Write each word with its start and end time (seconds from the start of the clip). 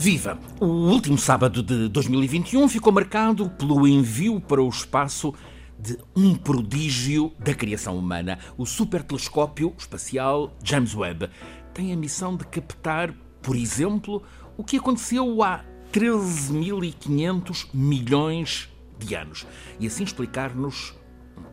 Viva! 0.00 0.38
O 0.58 0.64
último 0.64 1.18
sábado 1.18 1.62
de 1.62 1.86
2021 1.90 2.66
ficou 2.70 2.90
marcado 2.90 3.50
pelo 3.50 3.86
envio 3.86 4.40
para 4.40 4.62
o 4.62 4.66
espaço 4.66 5.34
de 5.78 5.98
um 6.16 6.34
prodígio 6.34 7.34
da 7.38 7.52
criação 7.52 7.98
humana. 7.98 8.38
O 8.56 8.64
supertelescópio 8.64 9.74
espacial 9.76 10.56
James 10.64 10.94
Webb 10.94 11.28
tem 11.74 11.92
a 11.92 11.96
missão 11.96 12.34
de 12.34 12.46
captar, 12.46 13.12
por 13.42 13.54
exemplo, 13.54 14.22
o 14.56 14.64
que 14.64 14.78
aconteceu 14.78 15.42
há 15.42 15.62
13.500 15.92 17.66
milhões 17.74 18.70
de 18.98 19.14
anos 19.14 19.46
e 19.78 19.86
assim 19.86 20.04
explicar-nos 20.04 20.94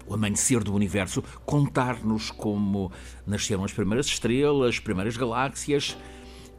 o 0.07 0.13
amanhecer 0.13 0.63
do 0.63 0.73
universo, 0.73 1.21
contar-nos 1.45 2.32
como 2.32 2.93
nasceram 3.26 3.66
as 3.66 3.73
primeiras 3.73 4.05
estrelas, 4.05 4.70
as 4.70 4.79
primeiras 4.79 5.18
galáxias 5.18 5.98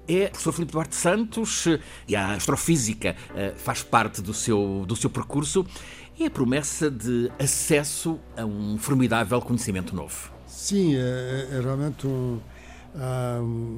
é 0.09 0.27
o 0.27 0.31
professor 0.31 0.53
Filipe 0.53 0.73
Duarte 0.73 0.97
Santos 0.97 1.67
e 2.07 2.17
a 2.17 2.33
astrofísica 2.33 3.15
eh, 3.37 3.53
faz 3.57 3.83
parte 3.83 4.23
do 4.23 4.33
seu, 4.33 4.85
do 4.87 4.97
seu 4.97 5.11
percurso. 5.11 5.67
É 6.19 6.27
a 6.27 6.31
promessa 6.31 6.91
de 6.91 7.31
acesso 7.39 8.19
a 8.37 8.45
um 8.45 8.79
formidável 8.79 9.41
conhecimento 9.41 9.95
novo. 9.95 10.33
Sim, 10.47 10.97
é, 10.97 11.49
é 11.53 11.61
realmente 11.61 12.07
um, 12.07 12.41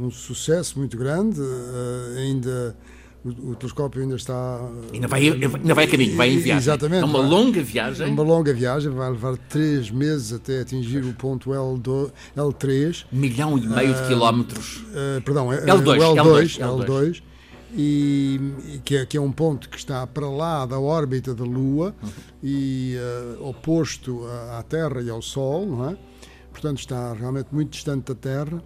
um 0.03 0.11
sucesso 0.11 0.79
muito 0.79 0.97
grande. 0.97 1.41
Eh, 1.41 2.21
ainda 2.21 2.77
o, 3.25 3.51
o, 3.51 3.55
telescópio 3.55 4.03
ainda 4.03 4.17
está. 4.17 4.61
Ainda 4.93 5.07
vai, 5.07 5.29
ainda 5.29 5.75
vai 5.75 5.85
a 5.85 5.89
caminho, 5.89 6.17
vai 6.17 6.31
em 6.31 6.39
viagem. 6.39 6.57
Exatamente. 6.57 7.03
É 7.03 7.05
uma 7.05 7.21
longa 7.21 7.63
viagem. 7.63 8.07
É 8.07 8.11
uma 8.11 8.23
longa 8.23 8.53
viagem, 8.55 8.91
vai 8.91 9.11
levar 9.11 9.37
três 9.37 9.91
meses 9.91 10.33
até 10.33 10.61
atingir 10.61 11.05
o 11.05 11.13
ponto 11.15 11.51
L2, 11.51 12.11
L3. 12.37 13.05
Um 13.13 13.19
milhão 13.19 13.59
e 13.59 13.67
meio 13.67 13.95
de 13.95 14.01
ah, 14.01 14.07
quilómetros. 14.07 14.77
Uh, 14.77 15.21
perdão, 15.23 15.53
é, 15.53 15.67
L2, 15.67 15.99
L2, 15.99 16.17
L2, 16.17 16.59
L2, 16.59 16.87
L2 16.87 17.23
e, 17.73 18.81
que, 18.85 18.97
é, 18.97 19.07
que 19.07 19.17
é 19.17 19.21
um 19.21 19.31
ponto 19.31 19.69
que 19.69 19.77
está 19.77 20.07
para 20.07 20.29
lá 20.29 20.67
da 20.67 20.79
órbita 20.79 21.35
da 21.35 21.45
Lua 21.45 21.95
uhum. 22.03 22.11
e 22.43 22.97
uh, 23.39 23.49
oposto 23.49 24.27
à 24.59 24.63
Terra 24.63 25.01
e 25.03 25.11
ao 25.11 25.23
Sol, 25.23 25.67
não 25.67 25.91
é? 25.91 25.97
Portanto, 26.51 26.79
está 26.79 27.13
realmente 27.13 27.49
muito 27.53 27.71
distante 27.71 28.07
da 28.07 28.15
Terra 28.15 28.63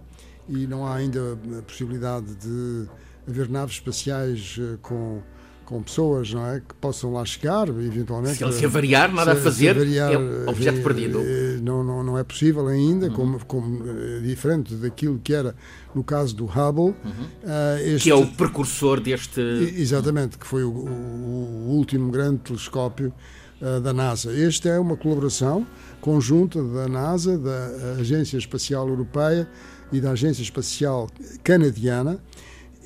e 0.49 0.65
não 0.67 0.85
há 0.85 0.95
ainda 0.95 1.37
a 1.57 1.61
possibilidade 1.61 2.35
de 2.35 2.87
haver 3.27 3.49
naves 3.49 3.75
espaciais 3.75 4.57
eh, 4.59 4.77
com 4.81 5.21
com 5.65 5.81
pessoas 5.81 6.31
não 6.31 6.45
é, 6.45 6.59
que 6.59 6.75
possam 6.75 7.11
lá 7.11 7.25
chegar, 7.25 7.67
eventualmente. 7.67 8.37
Se 8.37 8.43
ele 8.43 8.53
se 8.53 8.65
avariar, 8.65 9.11
nada 9.11 9.33
se, 9.33 9.39
a 9.39 9.43
fazer, 9.43 9.69
avariar, 9.71 10.13
é 10.13 10.17
objeto 10.49 10.77
é, 10.77 10.81
perdido. 10.81 11.19
Não, 11.61 11.83
não, 11.83 12.03
não 12.03 12.17
é 12.17 12.23
possível 12.23 12.67
ainda, 12.67 13.07
uhum. 13.07 13.13
como, 13.13 13.45
como 13.45 13.83
diferente 14.21 14.75
daquilo 14.75 15.19
que 15.23 15.33
era 15.33 15.55
no 15.93 16.03
caso 16.03 16.35
do 16.35 16.45
Hubble. 16.45 16.95
Uhum. 17.03 17.11
Uh, 17.43 17.79
este, 17.83 18.03
que 18.03 18.11
é 18.11 18.15
o 18.15 18.27
precursor 18.27 19.01
deste. 19.01 19.41
Exatamente, 19.41 20.37
que 20.37 20.45
foi 20.45 20.63
o, 20.63 20.69
o, 20.69 21.67
o 21.67 21.71
último 21.71 22.11
grande 22.11 22.37
telescópio 22.39 23.11
uh, 23.59 23.81
da 23.81 23.91
NASA. 23.91 24.31
Este 24.31 24.69
é 24.69 24.79
uma 24.79 24.95
colaboração 24.95 25.65
conjunta 25.99 26.63
da 26.63 26.87
NASA, 26.87 27.35
da 27.39 27.95
Agência 27.99 28.37
Espacial 28.37 28.87
Europeia 28.87 29.47
e 29.91 29.99
da 29.99 30.11
Agência 30.11 30.43
Espacial 30.43 31.09
Canadiana 31.43 32.19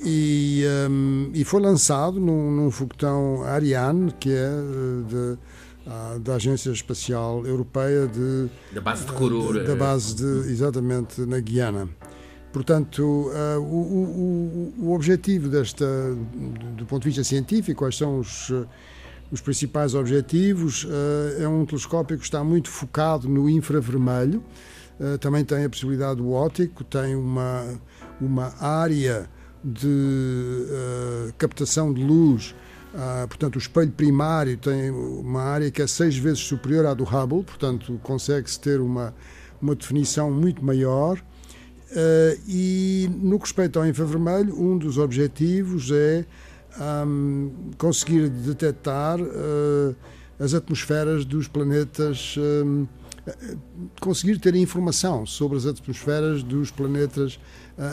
e, 0.02 0.64
um, 0.88 1.30
e 1.34 1.44
foi 1.44 1.60
lançado 1.60 2.18
num, 2.18 2.50
num 2.50 2.70
foguetão 2.70 3.42
Ariane, 3.44 4.12
que 4.18 4.30
é 4.30 4.34
eh, 4.34 5.02
de, 5.06 5.38
ah, 5.86 6.18
da 6.20 6.34
Agência 6.36 6.70
Espacial 6.70 7.46
Europeia 7.46 8.06
de 8.06 8.48
da 8.72 8.80
base 8.80 9.04
de 9.04 9.12
Kourou, 9.12 9.52
da, 9.52 9.62
da 9.62 9.76
base 9.76 10.14
de 10.14 10.50
exatamente 10.50 11.20
na 11.22 11.38
Guiana. 11.40 11.88
Portanto, 12.52 13.02
uh, 13.02 13.60
o, 13.60 14.74
o, 14.80 14.86
o, 14.86 14.92
objetivo 14.92 15.48
desta, 15.48 15.86
do 16.76 16.84
ponto 16.84 17.02
de 17.02 17.10
vista 17.10 17.22
científico, 17.22 17.78
quais 17.78 17.96
são 17.96 18.18
os, 18.18 18.52
os 19.30 19.40
principais 19.40 19.94
objetivos? 19.94 20.82
Uh, 20.82 21.42
é 21.42 21.48
um 21.48 21.64
telescópio 21.64 22.18
que 22.18 22.24
está 22.24 22.42
muito 22.42 22.68
focado 22.68 23.28
no 23.28 23.48
infravermelho, 23.48 24.42
uh, 24.98 25.16
também 25.18 25.44
tem 25.44 25.64
a 25.64 25.70
possibilidade 25.70 26.16
do 26.16 26.32
óptico, 26.32 26.82
tem 26.82 27.14
uma, 27.14 27.78
uma 28.20 28.52
área 28.60 29.30
de 29.62 29.86
uh, 29.86 31.32
captação 31.36 31.92
de 31.92 32.02
luz, 32.02 32.54
uh, 32.94 33.28
portanto, 33.28 33.56
o 33.56 33.58
espelho 33.58 33.92
primário 33.92 34.56
tem 34.56 34.90
uma 34.90 35.42
área 35.42 35.70
que 35.70 35.82
é 35.82 35.86
seis 35.86 36.16
vezes 36.16 36.40
superior 36.40 36.86
à 36.86 36.94
do 36.94 37.04
Hubble, 37.04 37.44
portanto, 37.44 38.00
consegue-se 38.02 38.58
ter 38.58 38.80
uma, 38.80 39.14
uma 39.60 39.74
definição 39.74 40.30
muito 40.30 40.64
maior. 40.64 41.18
Uh, 41.18 42.40
e 42.46 43.10
no 43.20 43.38
que 43.38 43.46
respeita 43.46 43.78
ao 43.78 43.86
infravermelho, 43.86 44.58
um 44.58 44.78
dos 44.78 44.96
objetivos 44.96 45.90
é 45.90 46.24
um, 47.06 47.50
conseguir 47.76 48.28
detectar 48.28 49.18
as 50.38 50.54
atmosferas 50.54 51.24
dos 51.24 51.48
planetas. 51.48 52.36
Um, 52.38 52.86
conseguir 54.00 54.38
ter 54.38 54.54
informação 54.54 55.26
sobre 55.26 55.58
as 55.58 55.66
atmosferas 55.66 56.42
dos 56.42 56.70
planetas 56.70 57.38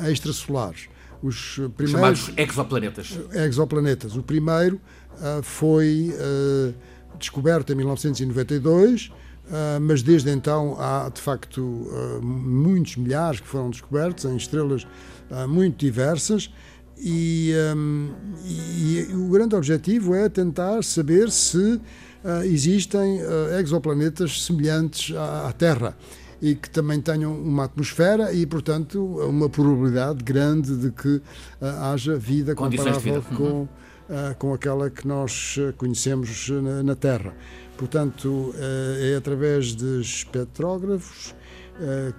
extrasolares 0.10 0.88
os 1.22 1.60
primeiros. 1.76 2.20
Chamados 2.20 2.34
exoplanetas. 2.38 3.20
Exoplanetas. 3.34 4.16
O 4.16 4.24
primeiro 4.24 4.80
uh, 5.14 5.42
foi 5.44 6.14
uh, 6.14 6.74
descoberto 7.18 7.72
em 7.72 7.76
1992. 7.76 9.12
Uh, 9.48 9.80
mas 9.80 10.04
desde 10.04 10.30
então 10.30 10.76
há 10.78 11.10
de 11.10 11.22
facto 11.22 11.62
uh, 11.62 12.22
muitos 12.22 12.98
milhares 12.98 13.40
que 13.40 13.48
foram 13.48 13.70
descobertos 13.70 14.26
em 14.26 14.36
estrelas 14.36 14.84
uh, 14.84 15.48
muito 15.48 15.78
diversas 15.78 16.52
e, 16.98 17.54
um, 17.74 18.12
e, 18.44 19.08
e, 19.10 19.16
o 19.16 19.30
grande 19.30 19.56
objetivo 19.56 20.14
é 20.14 20.28
tentar 20.28 20.84
saber 20.84 21.32
se 21.32 21.80
existem 22.44 23.22
exoplanetas 23.58 24.44
semelhantes 24.44 25.16
à, 25.16 25.48
à 25.48 25.54
Terra 25.54 25.96
e 26.42 26.56
que 26.56 26.70
também 26.70 27.02
tenham 27.02 27.36
uma 27.36 27.66
atmosfera 27.66 28.31
e, 28.31 28.46
portanto, 28.46 29.03
uma 29.28 29.50
probabilidade 29.50 30.24
grande 30.24 30.75
de 30.75 30.92
que 30.92 31.16
uh, 31.16 31.22
haja 31.92 32.16
vida 32.18 32.53
Condições 32.53 32.96
comparável 32.96 33.22
vida. 33.22 33.36
com, 33.36 33.62
uh, 33.64 33.70
com 34.38 34.53
aquela 34.53 34.90
que 34.90 35.08
nós 35.08 35.58
conhecemos 35.78 36.50
na, 36.50 36.84
na 36.84 36.96
Terra. 36.96 37.34
Portanto, 37.78 38.28
uh, 38.28 38.53
é 39.00 39.16
através 39.16 39.75
de 39.75 40.02
espectrógrafos 40.02 41.36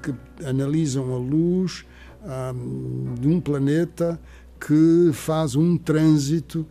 que 0.05 0.15
analisam 0.47 1.13
a 1.13 1.19
luz 1.19 1.85
de 3.21 3.27
um 3.27 3.41
planeta 3.41 4.17
que 4.61 5.11
faz 5.13 5.55
um 5.55 5.77
trânsito 5.77 6.67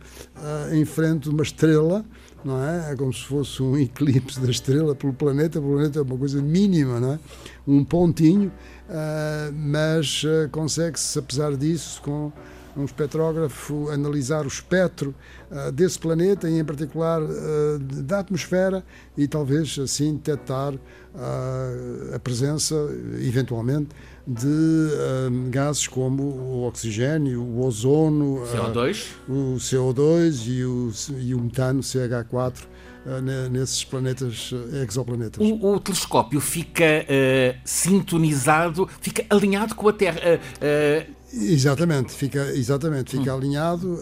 em 0.72 0.84
frente 0.84 1.24
de 1.24 1.30
uma 1.30 1.42
estrela 1.42 2.04
não 2.44 2.62
é? 2.62 2.92
É 2.92 2.96
como 2.96 3.12
se 3.12 3.24
fosse 3.24 3.62
um 3.62 3.76
eclipse 3.78 4.40
da 4.40 4.50
estrela 4.50 4.94
pelo 4.94 5.12
planeta. 5.12 5.58
O 5.58 5.62
planeta 5.62 5.98
é 5.98 6.02
uma 6.02 6.16
coisa 6.16 6.40
mínima, 6.40 7.00
não 7.00 7.12
é? 7.12 7.18
Um 7.66 7.84
pontinho, 7.84 8.50
uh, 8.88 9.52
mas 9.52 10.22
uh, 10.24 10.48
consegue-se, 10.50 11.18
apesar 11.18 11.56
disso, 11.56 12.00
com 12.02 12.32
um 12.76 12.84
espectrógrafo, 12.84 13.90
analisar 13.90 14.44
o 14.44 14.48
espectro 14.48 15.14
uh, 15.50 15.72
desse 15.72 15.98
planeta 15.98 16.48
e, 16.48 16.58
em 16.58 16.64
particular, 16.64 17.20
da 18.04 18.20
atmosfera 18.20 18.84
e 19.16 19.26
talvez 19.26 19.78
assim 19.78 20.14
detectar 20.14 20.74
a 22.14 22.18
presença, 22.20 22.76
eventualmente, 23.20 23.88
de 24.28 24.46
uh, 24.46 25.48
gases 25.48 25.88
como 25.88 26.22
o 26.22 26.66
oxigênio, 26.66 27.42
o 27.42 27.64
ozono, 27.64 28.42
CO2, 28.44 29.06
uh, 29.26 29.32
o 29.32 29.56
CO2 29.56 30.46
e 30.46 30.64
o, 30.64 30.92
e 31.18 31.34
o 31.34 31.40
metano, 31.40 31.80
CH4, 31.80 32.64
uh, 33.06 33.48
nesses 33.50 33.82
planetas, 33.84 34.50
exoplanetas. 34.86 35.40
O, 35.40 35.72
o 35.72 35.80
telescópio 35.80 36.42
fica 36.42 37.06
sintonizado, 37.64 38.86
fica 39.00 39.24
alinhado 39.30 39.74
com 39.74 39.88
a 39.88 39.92
Terra. 39.94 40.20
Exatamente, 41.32 42.12
fica, 42.12 42.52
exatamente, 42.54 43.16
fica 43.16 43.32
hum. 43.32 43.38
alinhado 43.38 43.98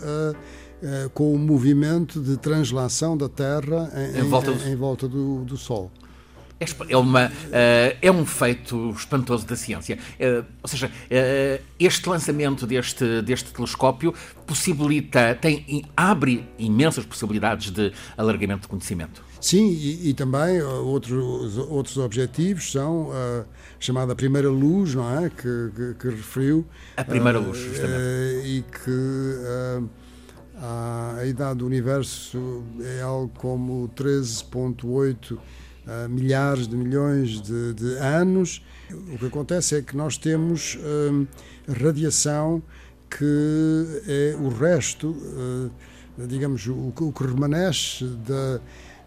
com 1.14 1.32
o 1.32 1.38
movimento 1.38 2.20
de 2.20 2.36
translação 2.36 3.16
da 3.16 3.28
Terra 3.28 3.92
em, 3.94 4.20
em 4.20 4.28
volta, 4.28 4.52
do... 4.52 4.68
em, 4.68 4.72
em 4.72 4.76
volta 4.76 5.08
do, 5.08 5.44
do 5.44 5.56
Sol. 5.56 5.90
É, 6.58 6.92
é, 6.92 6.96
uma, 6.96 7.26
uh, 7.26 7.98
é 8.00 8.10
um 8.10 8.24
feito 8.24 8.90
espantoso 8.90 9.46
da 9.46 9.54
ciência. 9.54 9.98
Uh, 10.18 10.44
ou 10.62 10.68
seja, 10.68 10.86
uh, 10.86 11.64
este 11.78 12.08
lançamento 12.08 12.66
deste, 12.66 13.20
deste 13.20 13.52
telescópio 13.52 14.14
possibilita, 14.46 15.34
tem, 15.34 15.84
abre 15.94 16.48
imensas 16.58 17.04
possibilidades 17.04 17.70
de 17.70 17.92
alargamento 18.16 18.62
de 18.62 18.68
conhecimento. 18.68 19.22
Sim, 19.38 19.68
e, 19.68 20.08
e 20.08 20.14
também 20.14 20.62
outros, 20.62 21.58
outros 21.58 21.98
objetivos 21.98 22.72
são 22.72 23.10
a 23.12 23.44
chamada 23.78 24.14
primeira 24.14 24.48
luz, 24.48 24.94
não 24.94 25.24
é? 25.24 25.28
Que, 25.28 25.70
que, 25.74 25.94
que 26.00 26.08
referiu. 26.08 26.66
A 26.96 27.04
primeira 27.04 27.38
luz, 27.38 27.58
justamente. 27.58 28.46
e 28.46 28.64
que 28.82 29.82
a, 30.56 31.18
a 31.20 31.26
idade 31.26 31.58
do 31.58 31.66
universo 31.66 32.64
é 32.80 33.02
algo 33.02 33.30
como 33.36 33.90
13,8 33.94 35.38
uh, 35.86 36.08
milhares 36.08 36.66
de 36.66 36.76
milhões 36.76 37.40
de, 37.40 37.74
de, 37.74 37.96
anos. 37.98 38.62
O 39.12 39.18
que 39.18 39.26
acontece 39.26 39.76
é 39.76 39.82
que 39.82 39.96
nós 39.96 40.16
temos 40.16 40.76
uh, 40.76 41.26
radiação 41.82 42.62
que 43.08 44.02
é 44.08 44.36
o 44.36 44.48
resto, 44.48 45.16
digamos, 46.28 46.66
o, 46.66 46.92
que 46.92 47.24
remanesce 47.24 48.04
da 48.04 48.60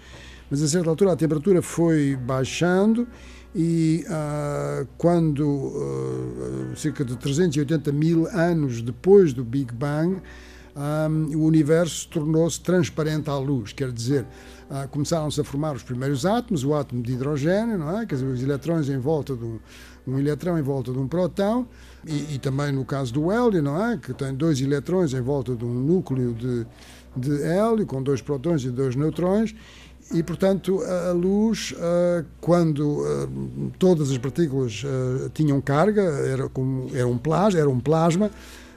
mas 0.50 0.62
a 0.63 0.68
certa 0.68 0.89
altura 0.89 1.13
a 1.13 1.16
temperatura 1.16 1.62
foi 1.62 2.16
baixando 2.16 3.07
e 3.54 4.04
uh, 4.07 4.88
quando, 4.98 5.45
uh, 5.45 6.74
cerca 6.75 7.06
de 7.06 7.16
380 7.18 7.92
mil 7.92 8.28
anos 8.28 8.81
depois 8.81 9.31
do 9.33 9.44
Big 9.44 9.74
Bang, 9.74 10.22
um, 10.75 11.38
o 11.38 11.44
universo 11.45 12.07
tornou-se 12.07 12.59
transparente 12.59 13.29
à 13.29 13.38
luz, 13.38 13.73
quer 13.73 13.91
dizer, 13.91 14.25
uh, 14.69 14.88
começaram-se 14.89 15.39
a 15.41 15.44
formar 15.44 15.75
os 15.75 15.83
primeiros 15.83 16.25
átomos, 16.25 16.63
o 16.63 16.73
átomo 16.73 17.03
de 17.03 17.13
hidrogênio, 17.13 17.77
não 17.77 18.00
é? 18.00 18.06
quer 18.06 18.15
dizer, 18.15 18.27
os 18.27 18.41
eletrões 18.41 18.89
em 18.89 18.97
volta 18.97 19.35
de 19.35 19.44
um, 19.44 19.59
um 20.07 20.19
eletrão 20.19 20.57
em 20.57 20.62
volta 20.62 20.91
de 20.91 20.97
um 20.97 21.07
próton, 21.07 21.68
e, 22.06 22.35
e, 22.35 22.39
também 22.39 22.71
no 22.71 22.85
caso 22.85 23.13
do 23.13 23.31
hélio, 23.31 23.62
não 23.62 23.83
é? 23.85 23.97
que 23.97 24.13
tem 24.13 24.33
dois 24.33 24.62
eletrões 24.62 25.13
em 25.13 25.21
volta 25.21 25.56
de 25.56 25.65
um 25.65 25.73
núcleo 25.73 26.33
de, 26.33 26.65
de 27.15 27.44
hélio, 27.44 27.85
com 27.85 28.01
dois 28.01 28.21
prótons 28.21 28.63
e 28.63 28.69
dois 28.69 28.95
neutrões, 28.95 29.53
e, 30.13 30.21
portanto, 30.23 30.81
a 30.83 31.13
luz, 31.13 31.73
ah, 31.79 32.25
quando 32.41 33.01
ah, 33.06 33.29
todas 33.79 34.12
as 34.12 34.18
partículas 34.18 34.83
tinham 35.33 35.62
carga, 35.62 36.01
era, 36.01 36.50
como, 36.50 36.89
era, 36.94 37.07
um 37.07 37.18
plasma, 37.18 37.59
era 37.59 37.69
um 37.69 37.79
plasma, 37.79 38.29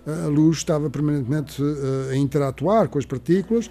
a 0.07 0.29
luz 0.29 0.59
estava 0.59 0.91
permanentemente 0.91 1.63
eh, 1.63 2.13
a 2.13 2.17
interatuar 2.17 2.89
com 2.89 2.99
as 2.99 3.07
partículas, 3.07 3.71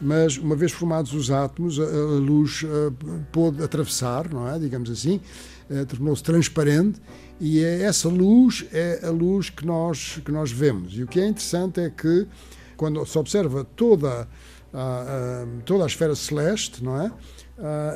mas 0.00 0.36
uma 0.36 0.56
vez 0.56 0.72
formados 0.72 1.12
os 1.12 1.30
átomos, 1.30 1.78
a, 1.78 1.84
luz 1.84 2.64
eh, 2.64 2.92
pôde 3.30 3.62
atravessar, 3.62 4.32
não 4.32 4.48
é? 4.48 4.58
digamos 4.58 4.90
assim, 4.90 5.20
eh, 5.70 5.84
tornou-se 5.84 6.22
transparente 6.22 7.00
e 7.40 7.62
é 7.62 7.82
essa 7.82 8.08
luz 8.08 8.66
é 8.72 9.00
a 9.04 9.10
luz 9.10 9.50
que 9.50 9.64
nós, 9.64 10.20
que 10.24 10.32
nós 10.32 10.50
vemos. 10.50 10.94
E 10.94 11.02
o 11.04 11.06
que 11.06 11.20
é 11.20 11.28
interessante 11.28 11.80
é 11.80 11.90
que, 11.90 12.26
quando 12.76 13.04
se 13.06 13.16
observa 13.16 13.64
toda 13.76 14.28
a, 14.72 14.80
a 14.80 15.46
toda 15.64 15.84
a 15.84 15.86
esfera 15.86 16.14
celeste, 16.14 16.82
não 16.82 17.00
é? 17.00 17.10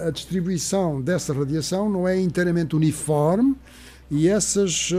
a 0.06 0.10
distribuição 0.10 1.00
dessa 1.00 1.32
radiação 1.32 1.88
não 1.88 2.08
é 2.08 2.20
inteiramente 2.20 2.74
uniforme 2.74 3.54
e 4.10 4.28
essas 4.28 4.90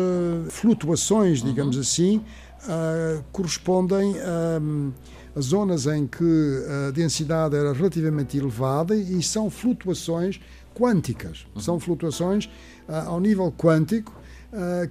flutuações, 0.50 1.44
digamos 1.44 1.76
uhum. 1.76 1.82
assim, 1.82 2.24
uh, 2.68 3.24
correspondem 3.32 4.16
a, 4.20 5.38
a, 5.38 5.42
zonas 5.42 5.86
em 5.88 6.08
que 6.08 6.66
a 6.88 6.92
densidade 6.92 7.56
era 7.56 7.74
relativamente 7.74 8.38
elevada 8.38 8.96
e 8.96 9.22
são 9.22 9.50
flutuações 9.50 10.40
quânticas. 10.74 11.46
Uhum. 11.56 11.62
São 11.62 11.80
flutuações 11.80 12.46
uh, 12.88 13.08
ao 13.08 13.20
nível 13.20 13.52
quântico 13.52 14.22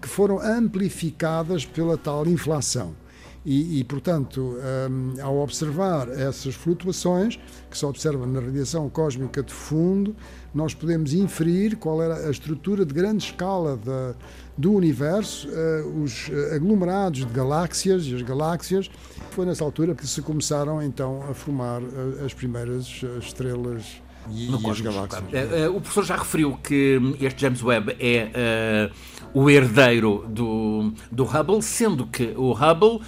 que 0.01 0.09
foram 0.09 0.41
amplificadas 0.41 1.65
pela 1.65 1.97
tal 1.97 2.27
inflação. 2.27 2.97
E, 3.45 3.81
e 3.81 3.85
portanto, 3.85 4.57
um, 4.89 5.21
ao 5.21 5.39
observar 5.39 6.09
essas 6.09 6.55
flutuações, 6.55 7.39
que 7.69 7.77
se 7.77 7.85
observam 7.85 8.27
na 8.27 8.41
radiação 8.41 8.89
cósmica 8.89 9.43
de 9.43 9.53
fundo, 9.53 10.15
nós 10.55 10.75
podemos 10.75 11.13
inferir 11.13 11.77
qual 11.77 12.01
era 12.03 12.29
a 12.29 12.31
estrutura 12.31 12.85
de 12.87 12.95
grande 12.95 13.25
escala 13.25 13.77
da, 13.77 14.15
do 14.57 14.73
universo, 14.73 15.49
uh, 15.49 16.03
os 16.03 16.31
aglomerados 16.55 17.27
de 17.27 17.33
galáxias 17.33 18.05
e 18.05 18.15
as 18.15 18.23
galáxias. 18.23 18.91
Foi 19.31 19.47
nessa 19.47 19.65
altura 19.65 19.95
que 19.95 20.07
se 20.07 20.21
começaram 20.23 20.83
então 20.83 21.23
a 21.29 21.35
formar 21.35 21.83
uh, 21.83 22.25
as 22.25 22.35
primeiras 22.35 23.01
eh, 23.03 23.19
estrelas 23.19 24.02
e, 24.31 24.47
no 24.47 24.61
e 24.61 24.71
as 24.71 24.81
galáxias. 24.81 25.25
Claro. 25.31 25.77
o 25.77 25.81
professor 25.81 26.05
já 26.05 26.17
referiu 26.17 26.59
que 26.63 27.01
este 27.21 27.41
James 27.41 27.63
Webb 27.63 27.97
é 27.99 28.91
o 29.35 29.49
herdeiro 29.49 30.27
do, 30.29 30.93
do 31.11 31.25
Hubble, 31.25 31.63
sendo 31.63 32.07
que 32.07 32.35
o 32.37 32.53
Hubble 32.53 32.97
uh, 32.97 33.03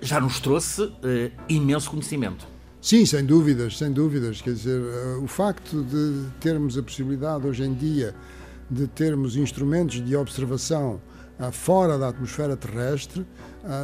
já 0.00 0.20
nos 0.20 0.40
trouxe 0.40 0.82
uh, 0.82 0.92
imenso 1.48 1.90
conhecimento. 1.90 2.46
Sim, 2.80 3.04
sem 3.04 3.24
dúvidas, 3.24 3.76
sem 3.76 3.92
dúvidas. 3.92 4.40
Quer 4.40 4.54
dizer, 4.54 4.80
uh, 4.80 5.22
o 5.22 5.26
facto 5.26 5.82
de 5.82 6.26
termos 6.40 6.78
a 6.78 6.82
possibilidade 6.82 7.46
hoje 7.46 7.64
em 7.64 7.74
dia 7.74 8.14
de 8.70 8.86
termos 8.86 9.36
instrumentos 9.36 10.04
de 10.04 10.14
observação 10.14 11.00
fora 11.52 11.98
da 11.98 12.08
atmosfera 12.08 12.54
terrestre, 12.54 13.26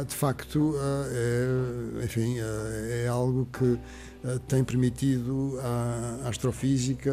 de 0.07 0.15
facto, 0.15 0.75
é, 1.11 2.03
enfim, 2.05 2.35
é 2.37 3.07
algo 3.09 3.47
que 3.51 3.79
tem 4.47 4.63
permitido 4.63 5.59
à 5.61 6.29
astrofísica 6.29 7.11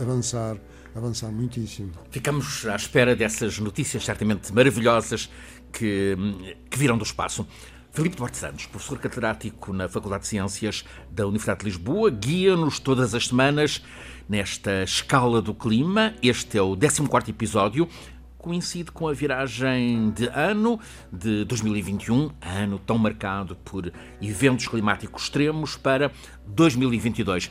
avançar 0.00 0.56
avançar 0.96 1.30
muitíssimo. 1.30 1.92
Ficamos 2.10 2.66
à 2.66 2.74
espera 2.74 3.14
dessas 3.14 3.58
notícias 3.58 4.04
certamente 4.04 4.52
maravilhosas 4.52 5.30
que, 5.70 6.16
que 6.70 6.78
viram 6.78 6.96
do 6.96 7.04
espaço. 7.04 7.46
Filipe 7.92 8.16
Duarte 8.16 8.36
Santos, 8.36 8.66
professor 8.66 8.98
catedrático 8.98 9.72
na 9.72 9.88
Faculdade 9.88 10.22
de 10.24 10.28
Ciências 10.28 10.84
da 11.10 11.26
Universidade 11.26 11.60
de 11.60 11.66
Lisboa, 11.66 12.10
guia-nos 12.10 12.78
todas 12.78 13.14
as 13.14 13.28
semanas 13.28 13.82
nesta 14.28 14.82
escala 14.82 15.40
do 15.40 15.54
clima. 15.54 16.14
Este 16.22 16.58
é 16.58 16.62
o 16.62 16.76
14 16.76 17.30
episódio. 17.30 17.88
Coincide 18.46 18.92
com 18.92 19.08
a 19.08 19.12
viragem 19.12 20.12
de 20.12 20.28
ano 20.28 20.78
de 21.12 21.44
2021, 21.46 22.30
ano 22.40 22.78
tão 22.78 22.96
marcado 22.96 23.56
por 23.56 23.92
eventos 24.22 24.68
climáticos 24.68 25.24
extremos, 25.24 25.76
para 25.76 26.12
2022. 26.46 27.50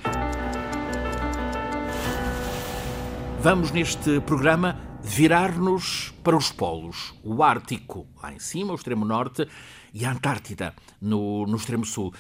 Vamos 3.42 3.72
neste 3.72 4.22
programa 4.22 4.80
virar-nos 5.04 6.14
para 6.24 6.38
os 6.38 6.50
polos, 6.50 7.14
o 7.22 7.44
Ártico, 7.44 8.08
lá 8.24 8.32
em 8.32 8.40
cima, 8.40 8.72
o 8.72 8.76
extremo 8.76 9.04
norte, 9.04 9.46
e 9.94 10.06
a 10.06 10.12
Antártida, 10.14 10.74
no, 11.02 11.46
no 11.46 11.58
extremo 11.58 11.84
sul. 11.84 12.14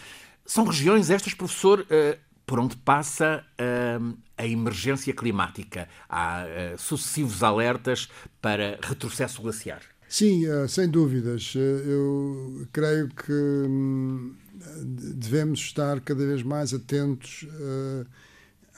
São 0.45 0.65
regiões 0.65 1.09
estas, 1.09 1.33
professor, 1.33 1.87
eh, 1.89 2.19
por 2.45 2.59
onde 2.59 2.75
passa 2.77 3.43
eh, 3.57 3.99
a 4.37 4.45
emergência 4.45 5.13
climática. 5.13 5.87
Há 6.09 6.45
eh, 6.47 6.75
sucessivos 6.77 7.43
alertas 7.43 8.09
para 8.41 8.79
retrocesso 8.81 9.41
glaciar. 9.41 9.81
Sim, 10.07 10.43
sem 10.69 10.87
dúvidas. 10.87 11.53
Eu 11.55 12.67
creio 12.71 13.09
que 13.09 13.33
hum, 13.33 14.35
devemos 14.83 15.59
estar 15.59 15.99
cada 15.99 16.25
vez 16.25 16.43
mais 16.43 16.73
atentos 16.73 17.45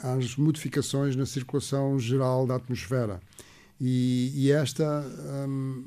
às 0.01 0.35
modificações 0.35 1.15
na 1.15 1.25
circulação 1.25 1.99
geral 1.99 2.47
da 2.47 2.55
atmosfera. 2.55 3.19
E, 3.79 4.31
e 4.35 4.51
esta 4.51 5.05
hum, 5.47 5.83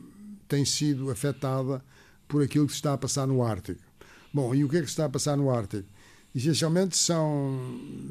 tem 0.49 0.65
sido 0.65 1.11
afetada 1.11 1.83
por 2.29 2.43
aquilo 2.43 2.67
que 2.67 2.73
se 2.73 2.79
está 2.79 2.93
a 2.93 2.99
passar 2.99 3.27
no 3.27 3.43
Ártico. 3.43 3.81
Bom, 4.33 4.55
e 4.55 4.65
o 4.65 4.69
que 4.69 4.77
é 4.77 4.81
que 4.81 4.87
se 4.87 4.93
está 4.93 5.07
a 5.07 5.09
passar 5.09 5.37
no 5.37 5.51
Ártico? 5.51 5.89
Essencialmente 6.35 6.97
são, 6.97 7.59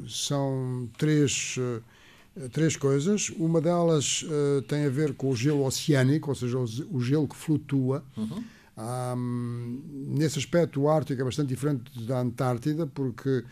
são 0.08 0.88
três, 0.98 1.56
uh, 1.56 2.48
três 2.50 2.76
coisas. 2.76 3.30
Uma 3.30 3.60
delas 3.60 4.22
uh, 4.22 4.62
tem 4.62 4.84
a 4.84 4.90
ver 4.90 5.14
com 5.14 5.30
o 5.30 5.36
gelo 5.36 5.64
oceânico, 5.64 6.30
ou 6.30 6.34
seja, 6.34 6.58
o, 6.58 6.64
o 6.90 7.00
gelo 7.00 7.26
que 7.26 7.36
flutua. 7.36 8.04
Uhum. 8.16 8.44
Um, 8.80 9.82
nesse 10.08 10.38
aspecto, 10.38 10.80
o 10.80 10.88
Ártico 10.88 11.20
é 11.20 11.24
bastante 11.24 11.48
diferente 11.48 12.00
da 12.06 12.20
Antártida, 12.20 12.86
porque 12.86 13.44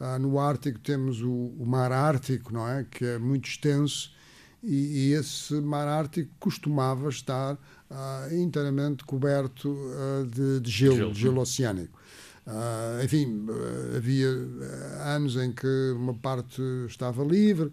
uh, 0.00 0.18
no 0.18 0.38
Ártico 0.38 0.78
temos 0.78 1.20
o, 1.20 1.52
o, 1.58 1.66
mar 1.66 1.92
Ártico, 1.92 2.52
não 2.52 2.66
é? 2.66 2.86
que 2.90 3.04
é 3.04 3.18
muito 3.18 3.48
extenso, 3.48 4.12
e, 4.62 5.08
e 5.08 5.12
esse 5.12 5.54
mar 5.54 5.86
Ártico 5.86 6.30
costumava 6.38 7.08
estar 7.08 7.54
uh, 7.54 8.34
inteiramente 8.34 9.04
coberto 9.04 9.70
uh, 9.70 10.26
de, 10.26 10.60
de, 10.60 10.70
gelo, 10.70 10.96
gelo, 10.96 11.12
de 11.12 11.20
gelo 11.20 11.40
oceânico. 11.40 11.99
Uh, 12.50 13.04
enfim, 13.04 13.46
havia 13.96 14.28
anos 15.14 15.36
em 15.36 15.52
que 15.52 15.92
uma 15.94 16.14
parte 16.14 16.60
estava 16.88 17.22
livre, 17.22 17.72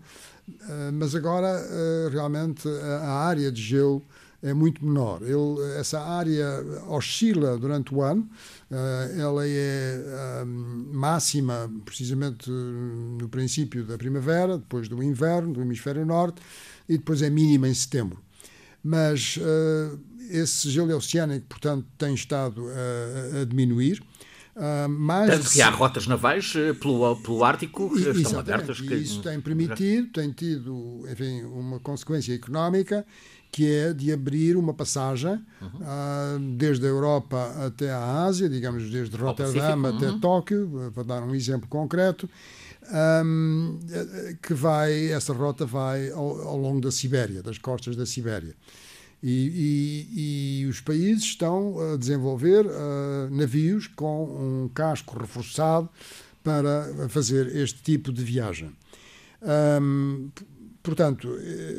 mas 0.93 1.15
agora 1.15 1.60
realmente 2.12 2.67
a 3.01 3.12
área 3.12 3.51
de 3.51 3.62
gelo 3.62 4.03
é 4.41 4.53
muito 4.53 4.86
menor. 4.86 5.22
Ele, 5.24 5.79
essa 5.79 6.00
área 6.00 6.63
oscila 6.88 7.57
durante 7.57 7.93
o 7.93 8.01
ano, 8.01 8.29
ela 9.17 9.41
é 9.46 10.46
máxima 10.46 11.69
precisamente 11.84 12.50
no 12.50 13.27
princípio 13.29 13.84
da 13.84 13.98
primavera, 13.98 14.57
depois 14.57 14.88
do 14.88 15.01
inverno, 15.03 15.53
do 15.53 15.62
hemisfério 15.62 16.05
norte, 16.05 16.39
e 16.88 16.98
depois 16.98 17.22
é 17.22 17.29
mínima 17.29 17.67
em 17.67 17.74
setembro 17.74 18.19
mas 18.88 19.38
uh, 19.38 20.00
esse 20.29 20.69
gelo 20.69 20.96
oceânico, 20.96 21.46
portanto, 21.48 21.86
tem 21.98 22.13
estado 22.13 22.65
a, 22.69 23.41
a 23.41 23.46
diminuir. 23.46 24.01
Uh, 24.58 24.90
mais 24.90 25.30
Tanto 25.30 25.52
que 25.52 25.62
há 25.62 25.70
rotas 25.70 26.08
navais 26.08 26.52
eh, 26.56 26.74
pelo, 26.74 27.16
pelo 27.18 27.44
Ártico 27.44 27.94
que 27.94 28.00
e, 28.00 28.22
estão 28.24 28.40
abertas. 28.40 28.82
Que... 28.82 28.96
isso 28.96 29.22
tem 29.22 29.40
permitido, 29.40 30.08
tem 30.08 30.32
tido, 30.32 31.06
enfim, 31.12 31.44
uma 31.44 31.80
consequência 31.80 32.34
económica 32.34 33.06
que 33.52 33.72
é 33.72 33.94
de 33.94 34.12
abrir 34.12 34.58
uma 34.58 34.74
passagem 34.74 35.40
uhum. 35.62 35.68
uh, 35.80 36.56
desde 36.58 36.86
a 36.86 36.90
Europa 36.90 37.54
até 37.66 37.92
a 37.92 38.24
Ásia, 38.24 38.50
digamos, 38.50 38.90
desde 38.90 39.16
Rotterdam 39.16 39.86
até 39.86 40.08
uhum. 40.08 40.20
Tóquio, 40.20 40.92
para 40.94 41.04
dar 41.04 41.24
um 41.24 41.34
exemplo 41.34 41.68
concreto, 41.70 42.28
um, 43.26 43.80
que 44.42 44.54
vai, 44.54 45.12
essa 45.12 45.34
rota 45.34 45.66
vai 45.66 46.10
ao, 46.10 46.48
ao, 46.48 46.58
longo 46.58 46.82
da 46.82 46.92
Sibéria, 46.92 47.42
das 47.44 47.58
costas 47.58 47.96
da 47.96 48.06
Sibéria. 48.06 48.56
E, 49.21 50.07
e, 50.13 50.62
e 50.62 50.65
os 50.67 50.79
países 50.79 51.24
estão 51.24 51.93
a 51.93 51.97
desenvolver 51.97 52.65
uh, 52.65 53.29
navios 53.31 53.88
com 53.88 54.25
um 54.25 54.69
casco 54.69 55.17
reforçado 55.17 55.89
para 56.43 57.09
fazer 57.09 57.55
este 57.55 57.81
tipo 57.81 58.13
de 58.13 58.24
viagem. 58.24 58.71
Um, 59.81 60.29
portanto, 60.81 61.27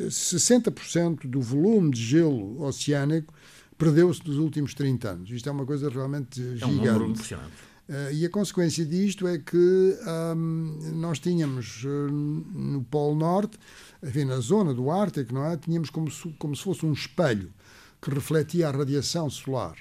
60% 0.09 1.27
do 1.27 1.41
volume 1.41 1.91
de 1.91 2.01
gelo 2.01 2.61
oceânico 2.61 3.33
perdeu-se 3.77 4.27
nos 4.27 4.37
últimos 4.37 4.73
30 4.73 5.09
anos. 5.09 5.31
Isto 5.31 5.49
é 5.49 5.51
uma 5.51 5.65
coisa 5.65 5.89
realmente 5.89 6.35
gigante. 6.57 6.63
É 6.63 6.67
um 6.67 6.75
número. 6.75 7.13
Uh, 7.89 8.13
e 8.13 8.23
a 8.23 8.29
consequência 8.29 8.85
disto 8.85 9.27
é 9.27 9.39
que 9.39 9.57
um, 10.37 10.77
nós 10.93 11.17
tínhamos 11.17 11.83
uh, 11.85 11.87
no 12.11 12.83
Polo 12.83 13.15
Norte, 13.15 13.57
enfim, 14.03 14.25
na 14.25 14.39
zona 14.39 14.73
do 14.73 14.89
Ártico, 14.89 15.33
não 15.33 15.45
é? 15.45 15.57
tínhamos 15.57 15.89
como 15.89 16.09
se, 16.09 16.29
como 16.39 16.55
se 16.55 16.63
fosse 16.63 16.85
um 16.85 16.93
espelho 16.93 17.51
que 18.01 18.09
refletia 18.09 18.69
a 18.69 18.71
radiação 18.71 19.29
solar. 19.29 19.75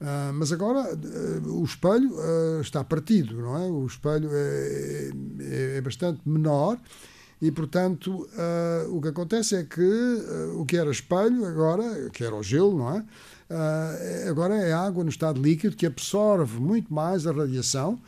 Uh, 0.00 0.34
mas 0.34 0.52
agora 0.52 0.98
o 1.46 1.64
espelho 1.64 2.12
está 2.60 2.82
partido, 2.82 3.36
não 3.36 3.56
é? 3.56 3.66
O 3.70 3.86
espelho 3.86 4.28
é, 4.32 5.10
é, 5.40 5.76
é 5.76 5.80
bastante 5.80 6.20
menor 6.26 6.78
e, 7.40 7.50
portanto, 7.52 8.28
o 8.90 9.00
que 9.00 9.08
acontece 9.08 9.54
é 9.54 9.64
que 9.64 9.82
o 10.56 10.64
que 10.64 10.76
era 10.76 10.90
espelho 10.90 11.44
agora, 11.44 12.10
que 12.10 12.24
era 12.24 12.34
o 12.34 12.42
gelo, 12.42 12.76
não 12.76 12.96
é? 12.96 13.04
Uh, 13.50 14.30
agora 14.30 14.54
é 14.54 14.72
água 14.72 15.04
no 15.04 15.10
estado 15.10 15.40
líquido 15.40 15.76
que 15.76 15.84
absorve 15.84 16.58
muito 16.58 16.92
mais 16.92 17.26
a 17.26 17.32
radiação, 17.32 18.00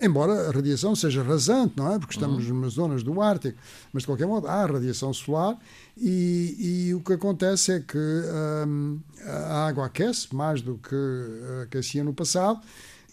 embora 0.00 0.48
a 0.48 0.52
radiação 0.52 0.94
seja 0.94 1.22
rasante, 1.22 1.74
não 1.76 1.92
é? 1.92 1.98
Porque 1.98 2.14
estamos 2.14 2.48
uhum. 2.48 2.60
nas 2.60 2.74
zonas 2.74 3.02
do 3.02 3.20
Ártico, 3.20 3.58
mas 3.92 4.02
de 4.02 4.06
qualquer 4.06 4.26
modo 4.26 4.46
há 4.46 4.64
radiação 4.64 5.12
solar 5.12 5.56
e, 5.96 6.88
e 6.88 6.94
o 6.94 7.00
que 7.00 7.12
acontece 7.12 7.72
é 7.72 7.80
que 7.80 7.98
a 9.26 9.66
água 9.66 9.86
aquece 9.86 10.34
mais 10.34 10.62
do 10.62 10.78
que 10.78 10.96
aquecia 11.64 12.04
no 12.04 12.14
passado 12.14 12.60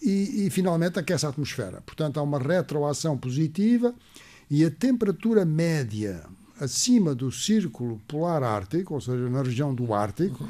e, 0.01 0.45
e 0.45 0.49
finalmente 0.49 0.99
aquece 0.99 1.25
a 1.25 1.29
atmosfera. 1.29 1.81
Portanto, 1.81 2.19
há 2.19 2.23
uma 2.23 2.39
retroação 2.39 3.17
positiva 3.17 3.93
e 4.49 4.65
a 4.65 4.71
temperatura 4.71 5.45
média 5.45 6.23
acima 6.59 7.15
do 7.15 7.31
círculo 7.31 8.01
polar 8.07 8.43
ártico, 8.43 8.93
ou 8.93 9.01
seja, 9.01 9.29
na 9.29 9.41
região 9.41 9.73
do 9.73 9.93
Ártico, 9.93 10.43
uhum. 10.43 10.49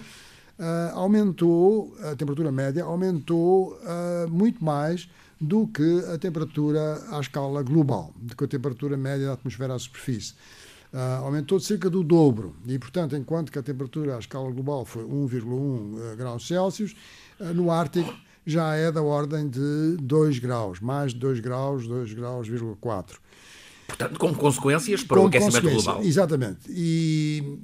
uh, 0.65 0.97
aumentou, 0.97 1.95
a 1.99 2.15
temperatura 2.15 2.51
média 2.51 2.83
aumentou 2.83 3.73
uh, 3.73 4.29
muito 4.29 4.63
mais 4.63 5.07
do 5.39 5.67
que 5.67 6.03
a 6.13 6.17
temperatura 6.17 7.01
à 7.11 7.19
escala 7.19 7.63
global, 7.63 8.13
do 8.17 8.35
que 8.35 8.43
a 8.43 8.47
temperatura 8.47 8.97
média 8.97 9.27
da 9.27 9.33
atmosfera 9.33 9.73
à 9.73 9.79
superfície. 9.79 10.33
Uh, 10.91 11.23
aumentou 11.23 11.59
de 11.59 11.65
cerca 11.65 11.89
do 11.89 12.03
dobro. 12.03 12.55
E, 12.65 12.77
portanto, 12.79 13.15
enquanto 13.15 13.51
que 13.51 13.59
a 13.59 13.63
temperatura 13.63 14.15
à 14.15 14.19
escala 14.19 14.51
global 14.51 14.85
foi 14.85 15.03
1,1 15.03 16.15
graus 16.15 16.47
Celsius, 16.47 16.95
no 17.39 17.69
Ártico 17.71 18.11
já 18.45 18.75
é 18.75 18.91
da 18.91 19.01
ordem 19.01 19.47
de 19.47 19.97
2 20.01 20.39
graus, 20.39 20.79
mais 20.79 21.13
de 21.13 21.19
2 21.19 21.39
graus, 21.39 21.87
2 21.87 22.13
graus,4. 22.13 23.17
Portanto, 23.87 24.19
com 24.19 24.33
consequências 24.33 25.03
para 25.03 25.17
com 25.17 25.23
o 25.23 25.27
aquecimento 25.27 25.69
global. 25.69 26.03
Exatamente. 26.03 26.59
E 26.69 27.59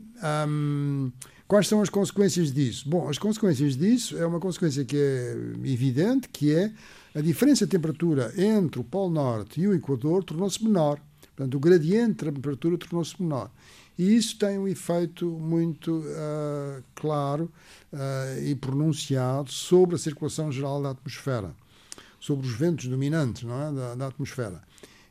um, 0.47 1.11
quais 1.47 1.67
são 1.67 1.81
as 1.81 1.89
consequências 1.89 2.51
disso? 2.51 2.87
Bom, 2.87 3.09
as 3.09 3.17
consequências 3.17 3.75
disso 3.77 4.17
é 4.17 4.25
uma 4.25 4.39
consequência 4.39 4.83
que 4.83 4.97
é 4.97 5.35
evidente, 5.63 6.29
que 6.29 6.53
é 6.53 6.71
a 7.13 7.21
diferença 7.21 7.65
de 7.65 7.71
temperatura 7.71 8.33
entre 8.37 8.79
o 8.79 8.83
Polo 8.83 9.13
Norte 9.13 9.61
e 9.61 9.67
o 9.67 9.73
Equador 9.73 10.23
tornou-se 10.23 10.63
menor. 10.63 10.99
Portanto, 11.35 11.55
o 11.55 11.59
gradiente 11.59 12.25
de 12.25 12.31
temperatura 12.31 12.77
tornou-se 12.77 13.21
menor. 13.21 13.49
E 13.97 14.15
isso 14.15 14.37
tem 14.37 14.57
um 14.57 14.67
efeito 14.67 15.25
muito 15.25 15.99
uh, 15.99 16.83
claro 16.93 17.51
uh, 17.93 18.43
e 18.43 18.53
pronunciado 18.55 19.51
sobre 19.51 19.95
a 19.95 19.97
circulação 19.97 20.51
geral 20.51 20.81
da 20.81 20.91
atmosfera, 20.91 21.55
sobre 22.19 22.45
os 22.45 22.53
ventos 22.53 22.87
dominantes 22.87 23.43
não 23.43 23.61
é? 23.61 23.71
da, 23.71 23.95
da 23.95 24.07
atmosfera. 24.07 24.61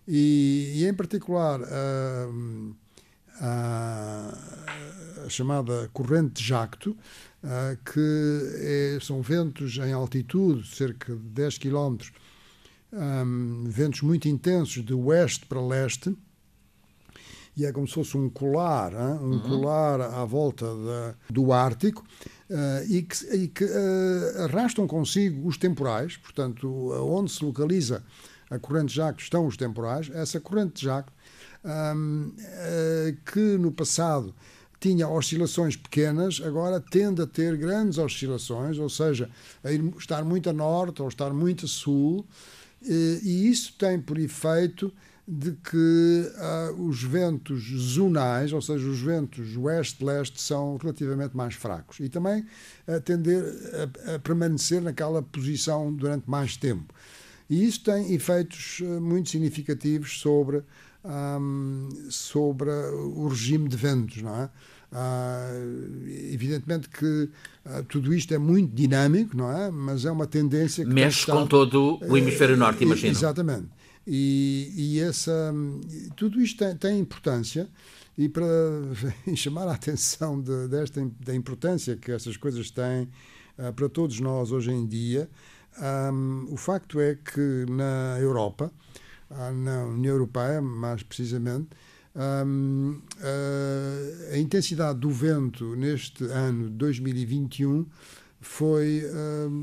E, 0.07 0.73
e 0.76 0.87
em 0.87 0.93
particular, 0.93 1.62
a, 1.62 2.29
a, 3.41 4.35
chamada 5.29 5.88
corrente 5.93 6.43
de 6.43 6.49
jacto, 6.49 6.97
que 7.85 8.41
é, 8.57 8.99
são 9.00 9.21
ventos 9.21 9.76
em 9.79 9.93
altitude, 9.93 10.67
cerca 10.67 11.14
de 11.14 11.29
10 11.29 11.59
km, 11.59 11.97
um, 12.95 13.64
ventos 13.67 14.03
muito 14.03 14.29
intensos 14.29 14.85
de 14.85 14.95
oeste 14.95 15.47
para 15.47 15.61
leste, 15.61 16.17
e 17.57 17.64
é 17.64 17.73
como 17.73 17.87
se 17.87 17.95
fosse 17.95 18.17
um 18.17 18.29
colar, 18.29 18.93
hein? 18.93 19.19
um 19.21 19.33
uhum. 19.33 19.41
colar 19.41 20.00
à 20.00 20.25
volta 20.25 20.67
da, 20.67 21.14
do 21.31 21.53
Ártico, 21.53 22.05
uh, 22.50 22.85
e 22.88 23.03
que, 23.03 23.37
e 23.37 23.49
que 23.49 23.64
uh, 23.64 24.45
arrastam 24.45 24.87
consigo 24.87 25.47
os 25.47 25.57
temporais, 25.57 26.17
portanto, 26.17 26.69
onde 27.09 27.31
se 27.31 27.45
localiza 27.45 28.03
a 28.50 28.59
corrente 28.59 28.88
de 28.88 28.97
jacto 28.97 29.23
estão 29.23 29.47
os 29.47 29.57
temporais, 29.57 30.11
essa 30.12 30.41
corrente 30.41 30.81
de 30.81 30.85
jacto, 30.87 31.12
um, 31.64 32.28
uh, 32.28 32.35
eh, 32.38 33.16
que 33.25 33.56
no 33.59 33.73
passado 33.73 34.35
tinha 34.78 35.09
oscilações 35.09 35.76
pequenas, 35.76 36.42
agora 36.44 36.78
tende 36.78 37.23
a 37.23 37.26
ter 37.26 37.56
grandes 37.56 37.97
oscilações, 37.97 38.78
ou 38.78 38.90
seja, 38.90 39.30
a 39.62 39.73
ir, 39.73 39.83
estar 39.99 40.23
muito 40.25 40.50
a 40.50 40.52
norte 40.52 41.00
ou 41.00 41.09
estar 41.09 41.33
muito 41.33 41.64
a 41.64 41.68
sul, 41.68 42.21
uh, 42.21 42.87
e 42.87 43.49
isso 43.49 43.75
tem 43.78 44.00
por 44.00 44.18
efeito 44.18 44.92
de 45.26 45.52
que 45.52 46.30
uh, 46.37 46.83
os 46.83 47.02
ventos 47.02 47.64
zonais, 47.78 48.52
ou 48.52 48.61
seja, 48.61 48.87
os 48.87 49.00
ventos 49.00 49.56
oeste-leste, 49.56 50.40
são 50.40 50.76
relativamente 50.76 51.35
mais 51.35 51.54
fracos 51.54 51.99
e 52.00 52.11
também 52.11 52.44
a 52.87 53.00
tender 53.00 53.42
a, 54.06 54.14
a, 54.14 54.18
permanecer 54.18 54.83
naquela 54.83 55.23
posição 55.23 55.92
durante 55.92 56.28
mais 56.28 56.59
tempo. 56.59 56.92
E 57.49 57.64
isso 57.64 57.83
tem 57.83 58.12
efeitos 58.12 58.80
uh, 58.80 59.00
muito 59.00 59.30
significativos 59.30 60.21
sobre, 60.21 60.62
um, 61.04 61.88
sobre 62.08 62.70
o 62.70 63.28
regime 63.28 63.68
de 63.68 63.76
ventos, 63.76 64.23
não 64.23 64.34
é? 64.34 64.50
Uh, 64.92 66.06
evidentemente 66.32 66.88
que 66.88 67.28
uh, 67.66 67.82
tudo 67.88 68.14
isto 68.14 68.32
é 68.32 68.38
muito 68.38 68.73
dinâmico, 68.75 69.37
não 69.37 69.50
é? 69.50 69.70
Mas 69.70 70.04
é 70.04 70.11
uma 70.11 70.26
tendência 70.26 70.84
que. 70.84 70.90
Mexe 70.92 71.26
com 71.26 71.46
todo 71.46 71.99
o 72.00 72.16
hemisfério 72.16 72.56
norte, 72.56 72.84
imagino. 72.84 73.11
Exatamente. 73.11 73.68
E, 74.06 74.73
e 74.76 75.00
essa, 75.00 75.52
tudo 76.14 76.40
isto 76.40 76.58
tem, 76.58 76.76
tem 76.76 76.99
importância 77.00 77.68
e 78.16 78.28
para 78.28 78.44
chamar 79.34 79.66
a 79.66 79.73
atenção 79.73 80.40
de, 80.40 80.68
desta, 80.68 81.04
da 81.20 81.34
importância 81.34 81.96
que 81.96 82.12
essas 82.12 82.37
coisas 82.37 82.70
têm 82.70 83.08
uh, 83.58 83.73
para 83.73 83.88
todos 83.88 84.20
nós 84.20 84.52
hoje 84.52 84.70
em 84.70 84.87
dia, 84.87 85.28
um, 86.12 86.46
o 86.50 86.56
facto 86.56 87.00
é 87.00 87.16
que 87.16 87.66
na 87.68 88.16
Europa, 88.20 88.73
na 89.53 89.85
União 89.87 90.12
Europeia 90.12 90.61
mais 90.61 91.03
precisamente, 91.03 91.69
um, 92.17 93.00
uh, 93.19 94.33
a 94.35 94.38
intensidade 94.38 94.99
do 95.00 95.11
vento 95.11 95.75
neste 95.76 96.25
ano 96.25 96.71
de 96.71 96.76
2021 96.76 97.87
foi, 98.41 99.03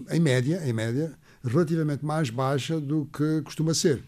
em 0.10 0.20
média, 0.20 0.60
em 0.66 0.74
média, 0.74 1.16
relativamente 1.44 2.04
mais 2.04 2.32
baixa 2.32 2.80
do 2.80 3.08
que 3.13 3.42
costuma 3.44 3.75
ser. 3.75 4.04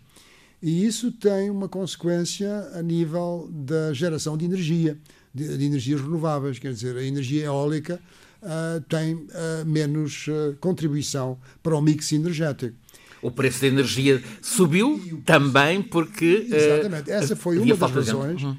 E 0.63 0.85
isso 0.85 1.11
tem 1.11 1.49
uma 1.49 1.67
consequência 1.67 2.69
a 2.73 2.81
nível 2.81 3.49
da 3.51 3.91
geração 3.91 4.37
de 4.37 4.45
energia, 4.45 4.97
de, 5.33 5.57
de 5.57 5.65
energias 5.65 5.99
renováveis, 5.99 6.57
quer 6.57 6.71
dizer, 6.71 6.95
a 6.95 7.03
energia 7.03 7.43
eólica 7.45 7.99
uh, 8.41 8.81
tem 8.87 9.15
uh, 9.15 9.65
menos 9.65 10.27
uh, 10.27 10.55
contribuição 10.61 11.37
para 11.61 11.75
o 11.75 11.81
mix 11.81 12.13
energético. 12.13 12.77
O 13.23 13.31
preço 13.31 13.61
da 13.61 13.67
energia 13.67 14.21
subiu 14.41 15.21
também 15.25 15.81
porque. 15.81 16.47
Exatamente, 16.51 17.11
essa 17.11 17.35
foi 17.35 17.57
uma 17.57 17.75
das 17.75 17.91
razões 17.91 18.43
uhum. 18.43 18.57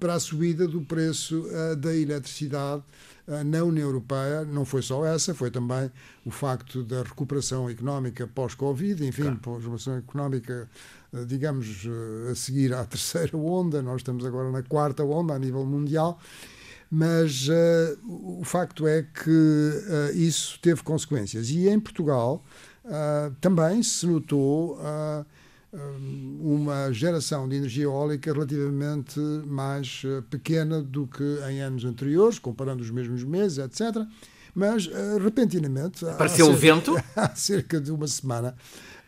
para 0.00 0.14
a 0.14 0.20
subida 0.20 0.66
do 0.66 0.80
preço 0.80 1.46
da 1.78 1.94
eletricidade 1.94 2.82
na 3.44 3.62
União 3.62 3.86
Europeia. 3.86 4.44
Não 4.44 4.64
foi 4.64 4.82
só 4.82 5.04
essa, 5.04 5.34
foi 5.34 5.50
também 5.50 5.90
o 6.24 6.30
facto 6.30 6.82
da 6.82 7.02
recuperação 7.02 7.68
económica 7.68 8.26
pós-Covid, 8.26 9.06
enfim, 9.06 9.22
claro. 9.22 9.38
pós-recuperação 9.38 9.96
económica 9.98 10.68
eh, 11.12 11.24
digamos, 11.24 11.86
eh, 11.86 12.30
a 12.30 12.34
seguir 12.34 12.74
à 12.74 12.84
terceira 12.86 13.36
onda, 13.36 13.82
nós 13.82 13.96
estamos 13.98 14.24
agora 14.24 14.50
na 14.50 14.62
quarta 14.62 15.04
onda 15.04 15.34
a 15.34 15.38
nível 15.38 15.64
mundial, 15.64 16.18
mas 16.90 17.48
uh, 17.48 17.98
o 18.40 18.42
facto 18.44 18.86
é 18.86 19.02
que 19.02 19.30
uh, 19.30 20.16
isso 20.16 20.58
teve 20.62 20.82
consequências. 20.82 21.50
E 21.50 21.68
em 21.68 21.78
Portugal 21.78 22.42
uh, 22.88 23.34
também 23.40 23.82
se 23.82 24.06
notou 24.06 24.78
uma 26.40 26.90
geração 26.92 27.46
de 27.46 27.56
energia 27.56 27.84
eólica 27.84 28.32
relativamente 28.32 29.20
mais 29.46 30.02
pequena 30.30 30.82
do 30.82 31.06
que 31.06 31.22
em 31.50 31.60
anos 31.60 31.84
anteriores, 31.84 32.38
comparando 32.38 32.82
os 32.82 32.90
mesmos 32.90 33.22
meses, 33.22 33.58
etc. 33.58 34.02
Mas, 34.54 34.88
repentinamente. 35.22 36.06
Apareceu 36.06 36.50
o 36.50 36.56
vento? 36.56 36.96
Há 37.14 37.34
cerca 37.36 37.78
de 37.78 37.92
uma 37.92 38.08
semana 38.08 38.56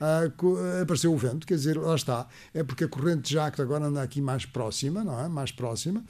uh, 0.00 0.82
apareceu 0.82 1.12
o 1.12 1.16
vento, 1.16 1.46
quer 1.46 1.54
dizer, 1.54 1.76
lá 1.76 1.94
está. 1.94 2.26
É 2.54 2.62
porque 2.64 2.84
a 2.84 2.88
corrente 2.88 3.22
de 3.22 3.34
Jacto 3.34 3.60
agora 3.60 3.86
anda 3.86 4.02
aqui 4.02 4.20
mais 4.20 4.46
próxima, 4.46 5.04
não 5.04 5.20
é? 5.20 5.28
Mais 5.28 5.52
próxima 5.52 6.02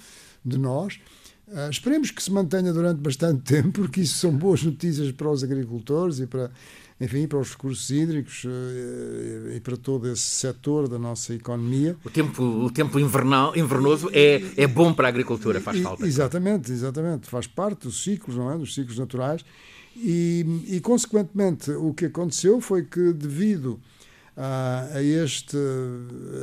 de 0.44 0.56
nós. 0.58 1.00
Uh, 1.48 1.68
esperemos 1.68 2.10
que 2.12 2.22
se 2.22 2.30
mantenha 2.30 2.72
durante 2.72 3.00
bastante 3.00 3.42
tempo, 3.52 3.82
porque 3.82 4.00
isso 4.00 4.18
são 4.18 4.30
boas 4.30 4.62
notícias 4.62 5.10
para 5.12 5.28
os 5.28 5.42
agricultores 5.42 6.20
e 6.20 6.26
para, 6.26 6.50
enfim, 7.00 7.26
para 7.26 7.38
os 7.38 7.52
recursos 7.52 7.88
hídricos 7.90 8.44
uh, 8.44 9.56
e 9.56 9.60
para 9.60 9.76
todo 9.76 10.06
esse 10.08 10.22
setor 10.22 10.86
da 10.86 10.98
nossa 10.98 11.34
economia. 11.34 11.96
O 12.04 12.10
tempo, 12.10 12.42
o 12.42 12.70
tempo 12.70 13.00
invernal, 13.00 13.56
invernoso 13.56 14.10
é, 14.12 14.42
é 14.56 14.66
bom 14.66 14.92
para 14.92 15.08
a 15.08 15.10
agricultura, 15.10 15.60
faz 15.60 15.80
falta. 15.80 16.06
Exatamente, 16.06 16.70
exatamente. 16.70 17.28
Faz 17.28 17.46
parte 17.46 17.84
dos 17.84 18.02
ciclos, 18.02 18.36
não 18.36 18.52
é? 18.52 18.58
Dos 18.58 18.74
ciclos 18.74 18.98
naturais. 18.98 19.42
E, 19.96 20.44
e, 20.68 20.80
consequentemente, 20.80 21.70
o 21.70 21.92
que 21.94 22.06
aconteceu 22.06 22.60
foi 22.60 22.84
que, 22.84 23.12
devido 23.12 23.80
a, 24.36 24.88
a, 24.94 25.02
este, 25.02 25.56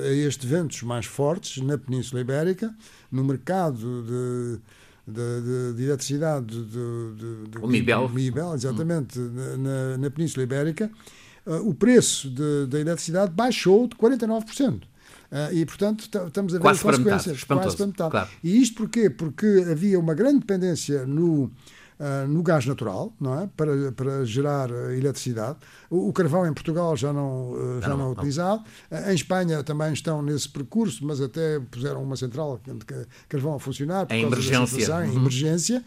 a 0.03 0.11
estes 0.13 0.49
ventos 0.49 0.81
mais 0.83 1.05
fortes 1.05 1.63
na 1.63 1.77
Península 1.77 2.19
Ibérica, 2.21 2.73
no 3.11 3.23
mercado 3.23 4.03
de, 4.03 4.59
de, 5.07 5.41
de, 5.41 5.73
de 5.77 5.83
eletricidade 5.83 6.65
de, 6.65 7.59
o 7.61 7.67
Mibel. 7.67 8.09
Mibel 8.09 8.53
exatamente, 8.53 9.17
hum. 9.17 9.57
na, 9.57 9.97
na, 9.97 10.09
Península 10.11 10.43
Ibérica, 10.43 10.91
uh, 11.45 11.67
o 11.67 11.73
preço 11.73 12.29
da 12.67 12.79
eletricidade 12.79 13.31
baixou 13.31 13.87
de 13.87 13.95
49%. 13.95 14.83
Uh, 15.29 15.53
e, 15.53 15.65
portanto, 15.65 16.09
estamos 16.27 16.53
a 16.53 16.57
ver 16.57 16.61
quase 16.61 16.79
as 16.79 16.83
consequências. 16.83 17.43
Para 17.43 17.57
quase 17.57 17.77
para 17.77 17.87
metade. 17.87 18.11
Claro. 18.11 18.29
E 18.43 18.61
isto 18.61 18.75
porquê? 18.75 19.09
Porque 19.09 19.65
havia 19.69 19.99
uma 19.99 20.13
grande 20.13 20.39
dependência 20.39 21.05
no 21.05 21.51
uh, 21.99 22.27
no 22.27 22.41
gás 22.43 22.65
natural, 22.65 23.13
não 23.19 23.39
é? 23.41 23.49
Para, 23.55 23.91
para 23.91 24.25
gerar 24.25 24.69
eletricidade. 24.95 25.57
O, 25.89 26.09
o 26.09 26.13
carvão 26.13 26.45
em 26.47 26.53
Portugal 26.53 26.95
já 26.95 27.11
não, 27.11 27.51
uh, 27.51 27.81
já 27.81 27.89
não, 27.89 27.97
não 27.97 28.07
é 28.07 28.11
utilizado. 28.11 28.63
Uh, 28.91 29.11
em 29.11 29.15
Espanha 29.15 29.63
também 29.63 29.93
estão 29.93 30.21
nesse 30.21 30.49
percurso, 30.49 31.05
mas 31.05 31.21
até 31.21 31.59
puseram 31.59 32.03
uma 32.03 32.15
central 32.15 32.59
de 32.65 33.07
carvão 33.27 33.55
a 33.55 33.59
funcionar 33.59 34.05
por 34.05 34.15
em 34.15 34.23
emergência. 34.23 35.05
Em 35.05 35.09
uhum. 35.09 35.15
emergência. 35.17 35.83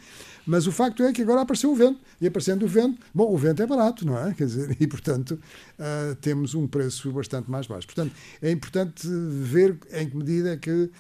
Mas 0.46 0.66
o 0.66 0.72
facto 0.72 1.02
é 1.02 1.12
que 1.12 1.22
agora 1.22 1.42
apareceu 1.42 1.70
o 1.70 1.76
vento. 1.76 2.00
E 2.20 2.26
aparecendo 2.26 2.64
o 2.64 2.68
vento, 2.68 3.00
bom, 3.14 3.32
o 3.32 3.36
vento 3.36 3.62
é 3.62 3.66
barato, 3.66 4.06
não 4.06 4.18
é? 4.18 4.34
Quer 4.34 4.46
dizer, 4.46 4.76
e 4.80 4.86
portanto 4.86 5.38
uh, 5.78 6.14
temos 6.16 6.54
um 6.54 6.66
preço 6.66 7.10
bastante 7.12 7.50
mais 7.50 7.66
baixo. 7.66 7.86
Portanto, 7.86 8.12
é 8.42 8.50
importante 8.50 9.06
ver 9.06 9.78
em 9.92 10.08
que 10.08 10.16
medida 10.16 10.52
é 10.52 10.56
que 10.56 10.70
uh, 10.70 10.90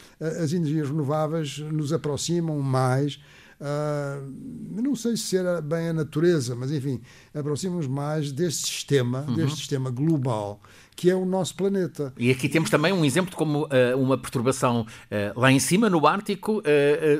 as 0.42 0.52
energias 0.52 0.88
renováveis 0.88 1.58
nos 1.58 1.92
aproximam 1.92 2.60
mais 2.60 3.20
Uh, 3.60 4.80
não 4.80 4.96
sei 4.96 5.18
se 5.18 5.36
era 5.36 5.60
bem 5.60 5.88
a 5.88 5.92
natureza, 5.92 6.56
mas 6.56 6.72
enfim, 6.72 6.98
aproximamos 7.34 7.86
mais 7.86 8.32
deste 8.32 8.66
sistema, 8.66 9.26
uhum. 9.28 9.34
deste 9.34 9.58
sistema 9.58 9.90
global 9.90 10.60
que 10.96 11.08
é 11.08 11.14
o 11.14 11.24
nosso 11.24 11.54
planeta. 11.54 12.12
E 12.18 12.30
aqui 12.30 12.46
temos 12.46 12.68
também 12.68 12.92
um 12.92 13.02
exemplo 13.06 13.30
de 13.30 13.36
como 13.36 13.64
uh, 13.64 13.98
uma 13.98 14.18
perturbação 14.18 14.82
uh, 14.82 15.40
lá 15.40 15.50
em 15.50 15.58
cima, 15.58 15.88
no 15.88 16.06
Ártico, 16.06 16.62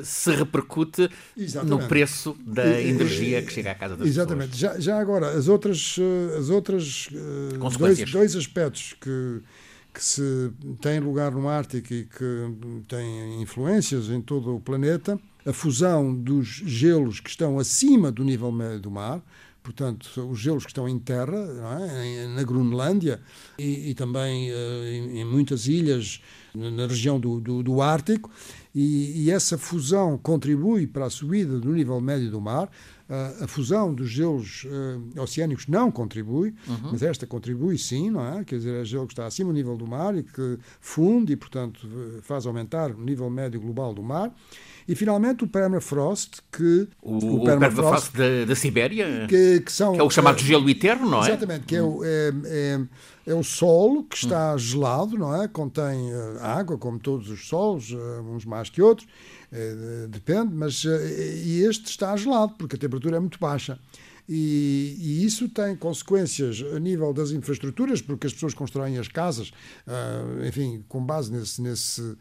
se 0.03 0.35
repercute 0.35 1.09
Exatamente. 1.35 1.81
no 1.81 1.87
preço 1.87 2.37
da 2.45 2.79
e, 2.79 2.89
energia 2.89 3.39
e, 3.39 3.41
que 3.41 3.51
chega 3.51 3.71
à 3.71 3.75
casa 3.75 3.97
das 3.97 4.07
Exatamente. 4.07 4.51
pessoas. 4.51 4.75
Exatamente. 4.75 4.85
Já, 4.85 4.93
já 4.93 5.01
agora, 5.01 5.31
as 5.31 5.47
outras, 5.47 5.97
as 6.37 6.49
outras 6.49 7.09
dois, 7.79 8.11
dois 8.11 8.35
aspectos 8.35 8.95
que 9.01 9.41
que 9.93 10.03
se 10.03 10.51
tem 10.79 10.99
lugar 10.99 11.31
no 11.31 11.49
Ártico 11.49 11.93
e 11.93 12.05
que 12.05 12.83
tem 12.87 13.41
influências 13.41 14.09
em 14.09 14.21
todo 14.21 14.55
o 14.55 14.59
planeta, 14.59 15.19
a 15.45 15.53
fusão 15.53 16.13
dos 16.13 16.47
gelos 16.47 17.19
que 17.19 17.29
estão 17.29 17.57
acima 17.57 18.11
do 18.11 18.23
nível 18.23 18.51
médio 18.51 18.79
do 18.79 18.91
mar, 18.91 19.21
portanto, 19.63 20.27
os 20.29 20.39
gelos 20.39 20.63
que 20.63 20.71
estão 20.71 20.87
em 20.87 20.99
terra, 20.99 21.37
é? 21.81 22.27
na 22.27 22.43
Groenlândia 22.43 23.21
e, 23.57 23.91
e 23.91 23.93
também 23.93 24.51
uh, 24.51 24.55
em, 24.85 25.19
em, 25.19 25.25
muitas 25.25 25.67
ilhas 25.67 26.21
na 26.53 26.85
região 26.85 27.19
do, 27.19 27.39
do, 27.39 27.63
do 27.63 27.81
Ártico, 27.81 28.29
e, 28.73 29.23
e, 29.23 29.31
essa 29.31 29.57
fusão 29.57 30.17
contribui 30.17 30.87
para 30.87 31.05
a 31.05 31.09
subida 31.09 31.59
do 31.59 31.73
nível 31.73 31.99
médio 31.99 32.31
do 32.31 32.39
mar. 32.39 32.69
Uh, 33.09 33.43
a 33.43 33.47
fusão 33.47 33.93
dos 33.93 34.09
gelos 34.09 34.65
uh, 34.65 35.21
oceânicos 35.21 35.67
não 35.67 35.91
contribui, 35.91 36.53
uhum. 36.65 36.91
mas 36.91 37.01
esta 37.03 37.27
contribui 37.27 37.77
sim, 37.77 38.09
não 38.09 38.25
é? 38.25 38.45
Quer 38.45 38.55
dizer, 38.55 38.81
é 38.81 38.85
gelo 38.85 39.05
que 39.05 39.13
está 39.13 39.25
acima 39.25 39.49
do 39.49 39.55
nível 39.55 39.75
do 39.75 39.85
mar 39.85 40.17
e 40.17 40.23
que 40.23 40.57
funde 40.79 41.33
e, 41.33 41.35
portanto, 41.35 41.85
faz 42.21 42.45
aumentar 42.45 42.91
o 42.91 43.01
nível 43.01 43.29
médio 43.29 43.59
global 43.59 43.93
do 43.93 44.01
mar. 44.01 44.33
E 44.87 44.95
finalmente 44.95 45.43
o 45.43 45.47
permafrost, 45.47 46.41
que. 46.51 46.87
O, 47.01 47.35
o 47.35 47.43
permafrost, 47.43 48.15
da, 48.15 48.45
da 48.45 48.55
Sibéria? 48.55 49.27
Que, 49.27 49.61
que, 49.61 49.71
são, 49.71 49.93
que 49.93 49.99
é 49.99 50.03
o 50.03 50.09
chamado 50.09 50.39
gelo 50.39 50.69
eterno, 50.69 51.09
não 51.09 51.23
é? 51.23 51.29
Exatamente, 51.29 51.65
que 51.65 51.75
é 51.75 51.81
o, 51.81 52.03
é, 52.03 52.33
é, 52.45 52.81
é 53.27 53.33
o 53.33 53.43
solo 53.43 54.03
que 54.03 54.17
está 54.17 54.55
hum. 54.55 54.57
gelado, 54.57 55.17
não 55.17 55.41
é? 55.41 55.47
Contém 55.47 56.13
uh, 56.13 56.39
água, 56.41 56.77
como 56.77 56.99
todos 56.99 57.29
os 57.29 57.47
solos, 57.47 57.91
uh, 57.91 58.21
uns 58.21 58.45
mais 58.45 58.69
que 58.69 58.81
outros, 58.81 59.07
uh, 59.51 60.07
depende, 60.07 60.53
mas 60.53 60.83
e 60.83 61.61
este 61.61 61.85
está 61.85 62.15
gelado, 62.15 62.55
porque 62.57 62.75
a 62.75 62.79
temperatura 62.79 63.17
é 63.17 63.19
muito 63.19 63.39
baixa. 63.39 63.79
E, 64.29 64.95
e, 64.99 65.25
isso 65.25 65.49
tem 65.49 65.75
consequências 65.75 66.63
a 66.73 66.79
nível 66.79 67.11
das 67.11 67.31
infraestruturas, 67.31 68.01
porque 68.01 68.27
as 68.27 68.33
pessoas 68.33 68.53
constroem 68.53 68.97
as 68.97 69.09
casas, 69.09 69.51
enfim, 70.47 70.85
com 70.87 71.03
base 71.03 71.31
nesse, 71.31 71.61
nesse 71.61 72.17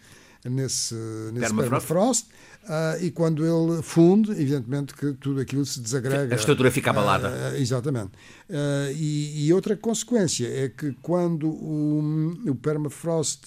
nesse, 0.48 0.94
nesse 1.32 1.54
permafrost. 1.54 2.26
Uh, 2.64 3.02
e 3.02 3.10
quando 3.10 3.44
ele 3.44 3.82
funde, 3.82 4.32
evidentemente 4.32 4.94
que 4.94 5.14
tudo 5.14 5.40
aquilo 5.40 5.64
se 5.64 5.80
desagrega. 5.80 6.34
A 6.34 6.36
estrutura 6.36 6.70
fica 6.70 6.90
abalada. 6.90 7.30
Uh, 7.30 7.56
exatamente. 7.56 8.12
Uh, 8.48 8.92
e, 8.94 9.46
e, 9.46 9.52
outra 9.52 9.76
consequência 9.76 10.46
é 10.46 10.68
que 10.68 10.92
quando 11.02 11.48
o, 11.48 12.34
o 12.46 12.54
permafrost 12.54 13.46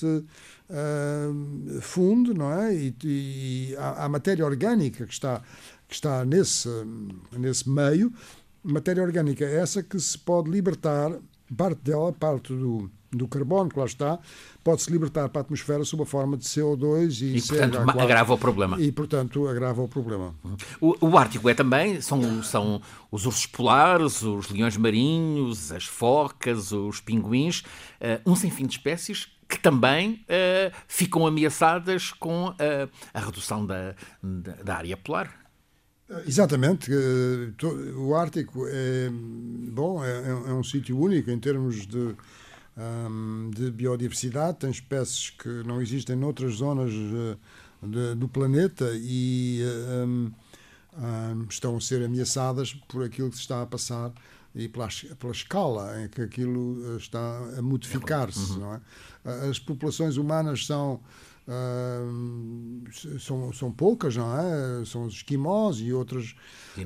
funde, 1.82 2.34
não 2.34 2.52
é? 2.52 2.74
E, 2.74 2.96
e 3.04 3.76
a, 3.78 4.06
a, 4.06 4.10
matéria 4.10 4.44
orgânica 4.44 5.06
que 5.06 5.14
está, 5.14 5.42
que 5.88 5.94
está 5.94 6.26
nesse, 6.26 6.68
nesse 7.38 7.70
meio, 7.70 8.12
matéria 8.64 9.04
orgânica 9.04 9.46
é 9.46 9.58
essa 9.58 9.84
que 9.84 10.00
se 10.00 10.18
pode 10.18 10.50
libertar, 10.50 11.12
parte 11.56 11.82
dela, 11.82 12.12
parte 12.12 12.54
do 12.54 12.90
do 13.16 13.28
carbono 13.28 13.70
que 13.70 13.80
lá 13.80 13.86
está, 13.86 14.20
pode-se 14.64 14.92
libertar 14.92 15.30
para 15.30 15.42
a 15.42 15.44
atmosfera 15.44 15.84
sob 15.86 16.04
a 16.04 16.06
forma 16.06 16.38
de 16.38 16.46
CO2 16.46 17.22
e, 17.22 17.38
e 17.38 17.42
portanto, 17.42 18.00
agrava 18.00 18.34
o 18.34 18.38
problema. 18.38 18.82
E, 18.82 18.92
portanto, 18.92 19.48
agrava 19.48 19.82
o 19.82 19.88
problema. 19.88 20.36
O, 20.82 20.96
o, 21.08 21.18
Ártico 21.18 21.50
é 21.50 21.54
também, 21.54 22.02
são, 22.02 22.44
são 22.44 22.82
os 23.12 23.26
ursos 23.26 23.46
polares, 23.46 24.22
os 24.22 24.50
leões 24.50 24.76
marinhos, 24.78 25.72
as 25.72 25.86
focas, 25.86 26.72
os 26.72 27.00
pinguins, 27.00 27.60
uh, 28.02 28.30
um 28.30 28.36
sem 28.36 28.50
fim 28.50 28.66
de 28.66 28.74
espécies 28.74 29.32
que 29.48 29.60
também 29.60 30.26
uh, 30.26 30.74
ficam 30.88 31.28
ameaçadas 31.28 32.12
com 32.12 32.48
uh, 32.48 32.90
a 33.14 33.20
redução 33.20 33.66
da, 33.66 33.94
da, 34.22 34.54
da 34.64 34.76
área 34.76 34.98
polar. 34.98 35.43
Exatamente. 36.28 36.92
O 37.96 38.14
Ártico 38.14 38.66
é, 38.68 39.10
bom, 39.72 40.04
é, 40.04 40.30
é 40.30 40.54
um 40.54 40.64
sítio 40.64 41.00
único 41.00 41.32
em 41.32 41.40
termos 41.40 41.88
de 41.88 42.16
um, 42.78 43.52
de 43.52 43.72
biodiversidade, 43.72 44.60
tem 44.60 44.72
espécies 44.72 45.30
que 45.30 45.50
não 45.66 45.82
existem 45.82 46.16
noutras 46.16 46.56
zonas 46.56 46.92
uh, 46.92 47.38
de, 47.82 48.16
do 48.16 48.28
planeta 48.28 48.90
e 48.96 49.62
um, 50.06 50.32
um, 50.98 51.46
estão 51.50 51.78
a 51.78 51.82
ser 51.82 52.04
ameaçadas 52.04 52.74
por 52.74 53.04
aquilo 53.04 53.30
que 53.30 53.36
se 53.36 53.42
está 53.42 53.62
a 53.62 53.66
passar 53.66 54.12
e 54.56 54.68
pela, 54.68 54.88
pela 55.20 55.34
escala 55.34 56.02
em 56.02 56.08
que 56.08 56.22
aquilo 56.22 56.98
está 56.98 57.38
a 57.58 57.62
modificar-se. 57.62 58.54
Uhum. 58.54 58.76
É? 58.76 59.50
As 59.50 59.60
populações 59.60 60.18
humanas 60.18 60.66
são. 60.66 61.00
Uh, 61.46 63.20
são, 63.20 63.52
são 63.52 63.72
poucas, 63.72 64.16
não 64.16 64.34
é? 64.40 64.86
São 64.86 65.04
os 65.04 65.16
esquimós 65.16 65.78
e 65.80 65.92
outras, 65.92 66.36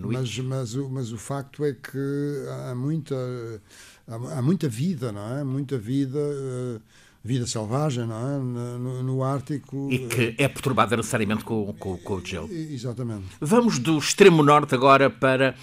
mas, 0.01 0.39
mas, 0.39 0.73
mas 0.73 1.11
o 1.11 1.17
facto 1.17 1.63
é 1.63 1.73
que 1.73 2.45
há 2.69 2.73
muita 2.73 3.15
há, 4.07 4.41
muita 4.41 4.67
vida, 4.67 5.11
não 5.11 5.37
é? 5.37 5.43
Muita 5.43 5.77
vida. 5.77 6.19
Uh, 6.19 6.81
vida 7.23 7.45
selvagem, 7.45 8.07
não 8.07 8.15
é? 8.15 8.39
No, 8.39 9.03
no, 9.03 9.23
Ártico. 9.23 9.89
E 9.91 10.07
que 10.07 10.35
é 10.37 10.47
perturbada 10.47 10.95
necessariamente 10.95 11.43
com, 11.43 11.73
com, 11.73 11.97
com 11.97 12.13
o 12.13 12.25
gelo. 12.25 12.49
Exatamente. 12.49 13.25
Vamos 13.41 13.79
do 13.79 13.97
extremo 13.97 14.41
norte 14.41 14.73
agora 14.73 15.09
para 15.09 15.53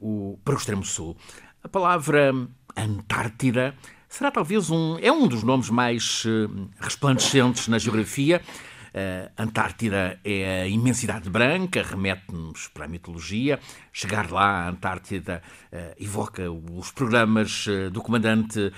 o, 0.00 0.38
para 0.42 0.54
o 0.54 0.56
extremo 0.56 0.82
sul. 0.82 1.14
A 1.62 1.68
palavra 1.68 2.32
Antártida 2.74 3.74
será 4.10 4.30
talvez 4.30 4.68
um. 4.68 4.98
é 5.00 5.10
um 5.10 5.26
dos 5.26 5.42
nomes 5.42 5.70
mais 5.70 6.24
uh, 6.26 6.68
resplandecentes 6.78 7.68
na 7.68 7.78
geografia. 7.78 8.42
Uh, 8.92 9.30
Antártida 9.38 10.18
é 10.24 10.62
a 10.62 10.66
imensidade 10.66 11.30
branca, 11.30 11.80
remete-nos 11.80 12.66
para 12.66 12.86
a 12.86 12.88
mitologia. 12.88 13.60
Chegar 13.92 14.32
lá, 14.32 14.64
a 14.64 14.68
Antártida 14.68 15.40
uh, 15.72 16.02
evoca 16.02 16.50
os 16.50 16.90
programas 16.90 17.66
uh, 17.68 17.88
do 17.90 18.02
comandante 18.02 18.72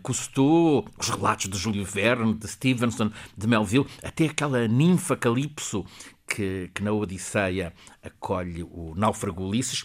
Cousteau, 0.00 0.86
os 0.96 1.08
relatos 1.08 1.48
de 1.50 1.58
Júlio 1.58 1.84
Verne, 1.84 2.34
de 2.34 2.46
Stevenson, 2.46 3.10
de 3.36 3.46
Melville, 3.48 3.86
até 4.02 4.26
aquela 4.26 4.68
ninfa 4.68 5.16
Calipso 5.16 5.84
que, 6.28 6.70
que 6.72 6.82
na 6.82 6.92
Odisseia 6.92 7.72
acolhe 8.02 8.62
o 8.62 8.94
náufrago 8.94 9.44
Ulisses. 9.44 9.84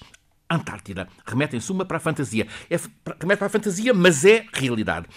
Antártida 0.49 1.07
remete 1.25 1.55
em 1.55 1.59
suma 1.59 1.85
para 1.85 1.97
a 1.97 1.99
fantasia. 1.99 2.47
É, 2.69 2.77
remete 3.19 3.39
para 3.39 3.47
a 3.47 3.49
fantasia, 3.49 3.93
mas 3.93 4.25
é 4.25 4.45
realidade. 4.53 5.07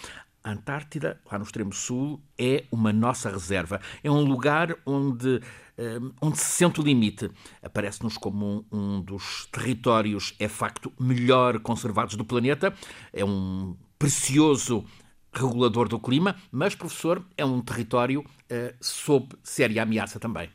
A 0.46 0.52
Antártida, 0.52 1.20
lá 1.30 1.38
no 1.38 1.44
extremo 1.44 1.72
sul, 1.72 2.22
é 2.38 2.64
uma 2.70 2.92
nossa 2.92 3.28
reserva. 3.28 3.80
É 4.04 4.08
um 4.08 4.20
lugar 4.20 4.76
onde, 4.86 5.40
eh, 5.76 5.98
onde 6.22 6.38
se 6.38 6.44
sente 6.44 6.80
o 6.80 6.84
limite. 6.84 7.28
Aparece-nos 7.60 8.16
como 8.16 8.64
um, 8.70 8.78
um 8.78 9.00
dos 9.00 9.46
territórios, 9.50 10.36
é 10.38 10.46
facto, 10.46 10.92
melhor 11.00 11.58
conservados 11.58 12.14
do 12.14 12.24
planeta. 12.24 12.72
É 13.12 13.24
um 13.24 13.76
precioso 13.98 14.84
regulador 15.32 15.88
do 15.88 15.98
clima, 15.98 16.36
mas, 16.52 16.76
professor, 16.76 17.24
é 17.36 17.44
um 17.44 17.60
território 17.60 18.20
uh, 18.20 18.74
sob 18.80 19.28
séria 19.42 19.82
ameaça 19.82 20.20
também. 20.20 20.48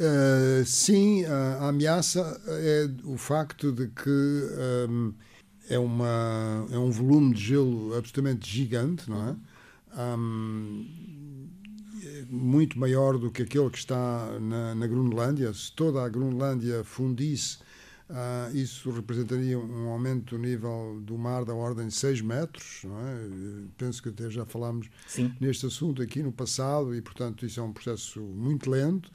Uh, 0.00 0.64
sim, 0.64 1.24
a, 1.26 1.64
a, 1.64 1.68
ameaça 1.68 2.40
é 2.46 2.88
o 3.04 3.16
facto 3.16 3.70
de 3.72 3.88
que. 3.88 4.08
Um, 4.08 5.08
ehm, 5.08 5.14
é, 5.68 5.78
uma, 5.78 6.66
é 6.70 6.78
um 6.78 6.90
volume 6.90 7.34
de 7.34 7.40
gelo 7.40 7.94
absolutamente 7.96 8.48
gigante, 8.48 9.08
não 9.08 9.28
é? 9.28 9.36
Um, 10.18 10.86
muito 12.28 12.78
maior 12.78 13.18
do 13.18 13.30
que 13.30 13.42
aquele 13.42 13.70
que 13.70 13.78
está 13.78 14.38
na, 14.40 14.74
na 14.74 14.86
Groenlândia. 14.86 15.52
Se 15.52 15.72
toda 15.72 16.02
a 16.02 16.08
Groenlândia 16.08 16.82
fundisse, 16.82 17.58
uh, 18.08 18.56
isso 18.56 18.90
representaria 18.90 19.58
um 19.58 19.88
aumento 19.88 20.36
do 20.36 20.42
nível 20.42 21.00
do 21.02 21.16
mar 21.18 21.44
da 21.44 21.54
ordem 21.54 21.88
de 21.88 21.94
6 21.94 22.20
metros. 22.22 22.82
É? 22.84 23.28
Penso 23.76 24.02
que 24.02 24.08
até 24.08 24.30
já 24.30 24.44
falámos 24.44 24.88
Sim. 25.06 25.34
neste 25.40 25.66
assunto 25.66 26.02
aqui 26.02 26.22
no 26.22 26.32
passado 26.32 26.94
e, 26.94 27.02
portanto, 27.02 27.44
isso 27.44 27.60
é 27.60 27.62
um 27.62 27.72
processo 27.72 28.20
muito 28.20 28.70
lento, 28.70 29.10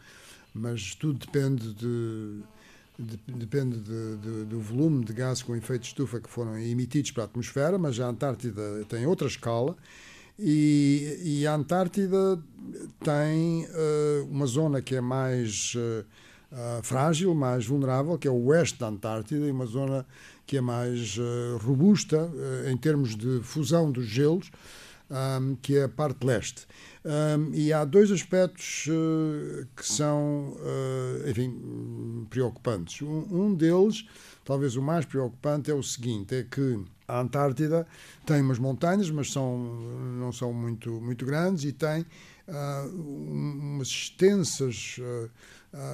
mas 0.57 0.95
tudo 0.95 1.19
depende 1.25 1.73
de 1.73 2.41
depende 3.27 3.77
de, 3.77 4.17
de, 4.17 4.45
do 4.45 4.59
volume 4.59 5.05
de 5.05 5.13
gases 5.13 5.43
com 5.43 5.55
efeito 5.55 5.83
de 5.83 5.87
estufa 5.89 6.19
que 6.19 6.27
foram 6.27 6.57
emitidos 6.57 7.11
para 7.11 7.23
a 7.23 7.25
atmosfera, 7.25 7.77
mas 7.77 7.99
a 7.99 8.07
Antártida 8.07 8.83
tem 8.89 9.05
outra 9.05 9.27
escala 9.27 9.77
e, 10.39 11.19
e 11.23 11.47
a 11.47 11.55
Antártida 11.55 12.39
tem 13.03 13.65
uh, 13.65 14.25
uma 14.29 14.45
zona 14.45 14.81
que 14.81 14.95
é 14.95 15.01
mais 15.01 15.73
uh, 15.75 16.05
uh, 16.51 16.83
frágil, 16.83 17.33
mais 17.33 17.65
vulnerável, 17.65 18.17
que 18.17 18.27
é 18.27 18.31
o 18.31 18.45
oeste 18.45 18.79
da 18.79 18.87
Antártida, 18.87 19.47
e 19.47 19.51
uma 19.51 19.65
zona 19.65 20.05
que 20.45 20.55
é 20.55 20.61
mais 20.61 21.19
robusta 21.59 22.31
em 22.71 22.77
termos 22.77 23.17
de 23.17 23.41
fusão 23.43 23.91
dos 23.91 24.05
gelos, 24.05 24.49
um, 25.09 25.55
que 25.55 25.77
é 25.77 25.83
a 25.83 25.89
parte 25.89 26.25
leste. 26.25 26.67
Um, 27.05 27.53
e 27.53 27.71
há 27.71 27.85
dois 27.85 28.11
aspectos 28.11 28.87
uh, 28.87 29.65
que 29.75 29.85
são, 29.85 30.57
uh, 30.57 31.29
enfim, 31.29 32.27
preocupantes. 32.29 33.01
Um, 33.01 33.25
um, 33.31 33.55
deles, 33.55 34.05
talvez 34.43 34.75
o 34.75 34.81
mais 34.81 35.05
preocupante, 35.05 35.71
é 35.71 35.73
o 35.73 35.81
seguinte: 35.81 36.35
é 36.35 36.43
que 36.43 36.83
a 37.07 37.21
Antártida 37.21 37.87
tem 38.25 38.41
umas 38.41 38.59
montanhas, 38.59 39.09
mas 39.09 39.31
são, 39.31 39.57
não 40.19 40.31
são 40.33 40.51
muito, 40.51 40.91
muito 40.99 41.25
grandes, 41.25 41.63
e 41.63 41.71
tem 41.71 42.01
uh, 42.47 42.89
umas 42.93 43.87
extensas 43.87 44.99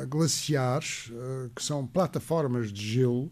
glaciares, 0.07 1.11
que 1.53 1.61
são 1.61 1.85
plataformas 1.85 2.71
de 2.71 2.93
gelo, 2.93 3.29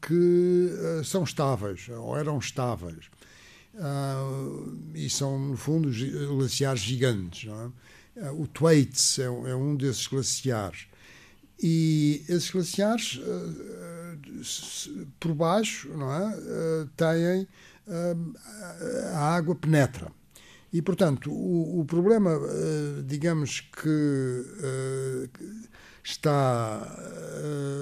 que 0.00 0.70
são 1.04 1.22
estáveis, 1.22 1.88
ou 1.90 2.16
eram 2.16 2.38
estáveis. 2.38 3.10
Uh, 3.74 4.76
e 4.94 5.08
são, 5.08 5.38
no 5.38 5.56
fundo, 5.56 5.90
glaciares 6.36 6.80
gigantes. 6.80 7.48
É? 7.48 8.28
Uh, 8.28 8.42
o 8.42 8.46
Thwaites 8.46 9.18
é, 9.18 9.24
é, 9.24 9.54
um 9.54 9.76
desses 9.76 10.06
glaciares. 10.06 10.86
E 11.62 12.24
esses 12.28 12.50
glaciares, 12.50 13.16
uh, 13.16 15.06
por 15.18 15.34
baixo, 15.34 15.88
não 15.96 16.12
é? 16.12 16.36
têm. 16.96 17.46
a 19.12 19.34
água 19.34 19.54
penetra. 19.54 20.10
E, 20.72 20.80
portanto, 20.80 21.30
o, 21.30 21.80
o 21.80 21.84
problema, 21.84 22.30
digamos 23.04 23.60
que 23.60 25.28
está 26.02 26.80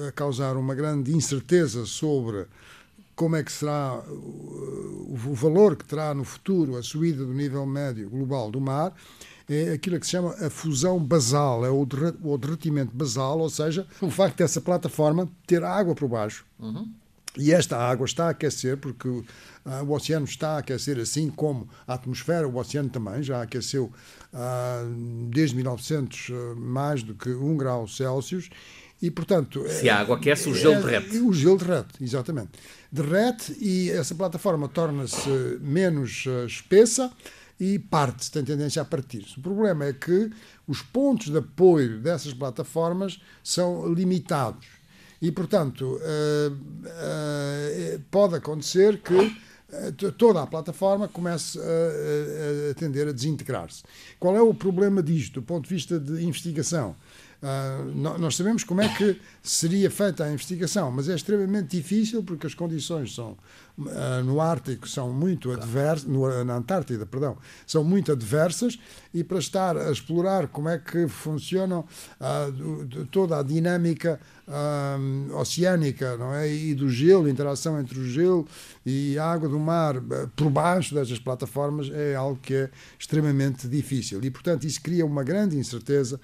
a 0.09 0.13
causar 0.13 0.57
uma 0.57 0.75
grande 0.75 1.15
incerteza 1.15 1.85
sobre 1.85 2.47
como 3.19 3.35
é 3.35 3.43
que 3.43 3.51
será 3.51 4.01
o 4.09 5.35
valor 5.35 5.75
que 5.75 5.85
terá 5.85 6.15
no 6.15 6.23
futuro 6.23 6.77
a 6.77 6.83
subida 6.85 7.25
do 7.25 7.35
nível 7.35 7.67
médio 7.67 8.09
global 8.09 8.49
do 8.49 8.61
mar, 8.61 8.95
é 9.49 9.73
aquilo 9.73 9.99
que 9.99 10.07
se 10.07 10.13
chama 10.13 10.35
a 10.35 10.49
fusão 10.49 11.03
basal, 11.03 11.67
é 11.67 11.71
o 11.71 12.39
derretimento 12.39 12.97
basal, 12.97 13.41
ou 13.41 13.51
seja, 13.51 13.85
o 14.01 14.09
facto 14.09 14.37
dessa 14.37 14.61
plataforma 14.61 15.29
ter 15.49 15.65
água 15.65 15.97
por 15.97 16.09
baixo. 16.09 16.47
Uhum. 16.61 16.89
E 17.37 17.53
esta 17.53 17.77
água 17.77 18.05
está 18.05 18.27
a 18.27 18.31
aquecer, 18.31 18.77
porque 18.77 19.09
uh, 19.09 19.25
o 19.85 19.93
oceano 19.93 20.25
está 20.25 20.51
a 20.51 20.59
aquecer, 20.59 20.99
assim 20.99 21.29
como 21.29 21.69
a 21.89 21.95
atmosfera, 21.95 22.47
o 22.47 22.57
oceano 22.57 22.89
também 22.89 23.21
já 23.23 23.43
aqueceu 23.43 23.93
uh, 24.33 25.29
desde 25.29 25.57
1900 25.57 26.29
uh, 26.29 26.57
mais 26.57 27.03
do 27.03 27.15
que 27.15 27.31
1 27.31 27.57
grau 27.57 27.89
Celsius. 27.89 28.49
E, 29.01 29.11
portanto, 29.11 29.65
Se 29.69 29.89
a 29.89 29.99
água 30.01 30.17
aquece, 30.17 30.49
o 30.49 30.55
gelo 30.55 30.75
é, 30.75 30.83
derrete. 30.83 31.19
O 31.19 31.33
gelo 31.33 31.57
derrete, 31.57 32.03
exatamente 32.03 32.51
derrete 32.91 33.57
e 33.61 33.91
essa 33.91 34.15
plataforma 34.15 34.69
torna-se 34.69 35.29
menos 35.61 36.25
uh, 36.27 36.47
espessa 36.47 37.13
e 37.61 37.79
parte, 37.79 38.31
tem 38.31 38.45
tendência 38.45 38.81
a 38.81 38.85
partir-se. 38.85 39.39
O 39.39 39.43
problema 39.43 39.85
é 39.85 39.93
que 39.93 40.31
os 40.67 40.81
pontos 40.81 41.29
de 41.29 41.39
apoio 41.39 41.99
dessas 41.99 42.33
plataformas 42.33 43.21
são 43.43 43.93
limitados. 43.93 44.67
E, 45.21 45.33
portanto, 45.33 45.83
uh, 45.83 46.53
uh, 46.53 48.01
pode 48.11 48.37
acontecer 48.37 48.99
que 49.03 49.37
toda 50.17 50.43
a 50.43 50.47
plataforma 50.47 51.09
comece 51.09 51.59
a, 51.59 51.63
a, 51.63 52.71
a 52.71 52.75
tender 52.75 53.09
a 53.09 53.13
desintegrar-se. 53.13 53.83
Qual 54.19 54.35
é 54.35 54.41
o 54.41 54.55
problema 54.55 55.03
disto, 55.03 55.41
do 55.41 55.43
ponto 55.43 55.69
de 55.69 55.75
vista 55.75 56.01
de 56.01 56.25
investigação? 56.25 56.97
Uh, 57.41 58.19
nós 58.19 58.35
sabemos 58.35 58.65
como 58.65 58.81
é 58.81 58.89
que 58.89 59.17
seria 59.45 59.89
feita 59.89 60.25
a 60.25 60.33
investigação, 60.33 60.91
mas 60.91 61.09
é 61.09 61.15
extremamente 61.15 61.77
difícil 61.77 62.21
porque 62.25 62.49
as 62.49 62.55
condições 62.55 63.15
são 63.15 63.37
uh, 63.79 64.25
no 64.25 64.41
Ártico 64.41 64.89
são 64.89 65.13
muito 65.13 65.53
adversas, 65.53 66.05
na 66.45 66.57
Antártida, 66.57 67.07
perdão, 67.07 67.37
são 67.65 67.85
muito 67.85 68.11
adversas 68.11 68.77
e 69.15 69.23
para 69.23 69.39
estar 69.39 69.77
a 69.77 69.93
explorar 69.93 70.49
como 70.49 70.69
é 70.69 70.79
que 70.79 71.07
funcionam 71.07 71.85
uh, 72.21 73.07
toda 73.07 73.39
a 73.39 73.43
dinâmica 73.45 74.19
oceânica, 75.39 76.17
não 76.17 76.35
é, 76.35 76.51
e 76.51 76.75
do 76.75 76.89
gelo, 76.89 77.29
interação 77.29 77.79
entre 77.79 77.99
o 77.99 78.05
gelo 78.09 78.49
e 78.85 79.19
a 79.19 79.27
água 79.27 79.47
do 79.47 79.59
mar 79.59 79.97
por 80.35 80.49
baixo 80.49 80.95
destas 80.95 81.19
plataformas 81.19 81.91
é 81.91 82.15
algo 82.15 82.41
que 82.41 82.55
é 82.55 82.71
extremamente 82.99 83.69
difícil. 83.69 84.25
E 84.25 84.31
portanto 84.31 84.67
isso 84.67 84.81
cria 84.81 85.05
uma 85.05 85.23
grande 85.23 85.55
incerteza 85.59 86.19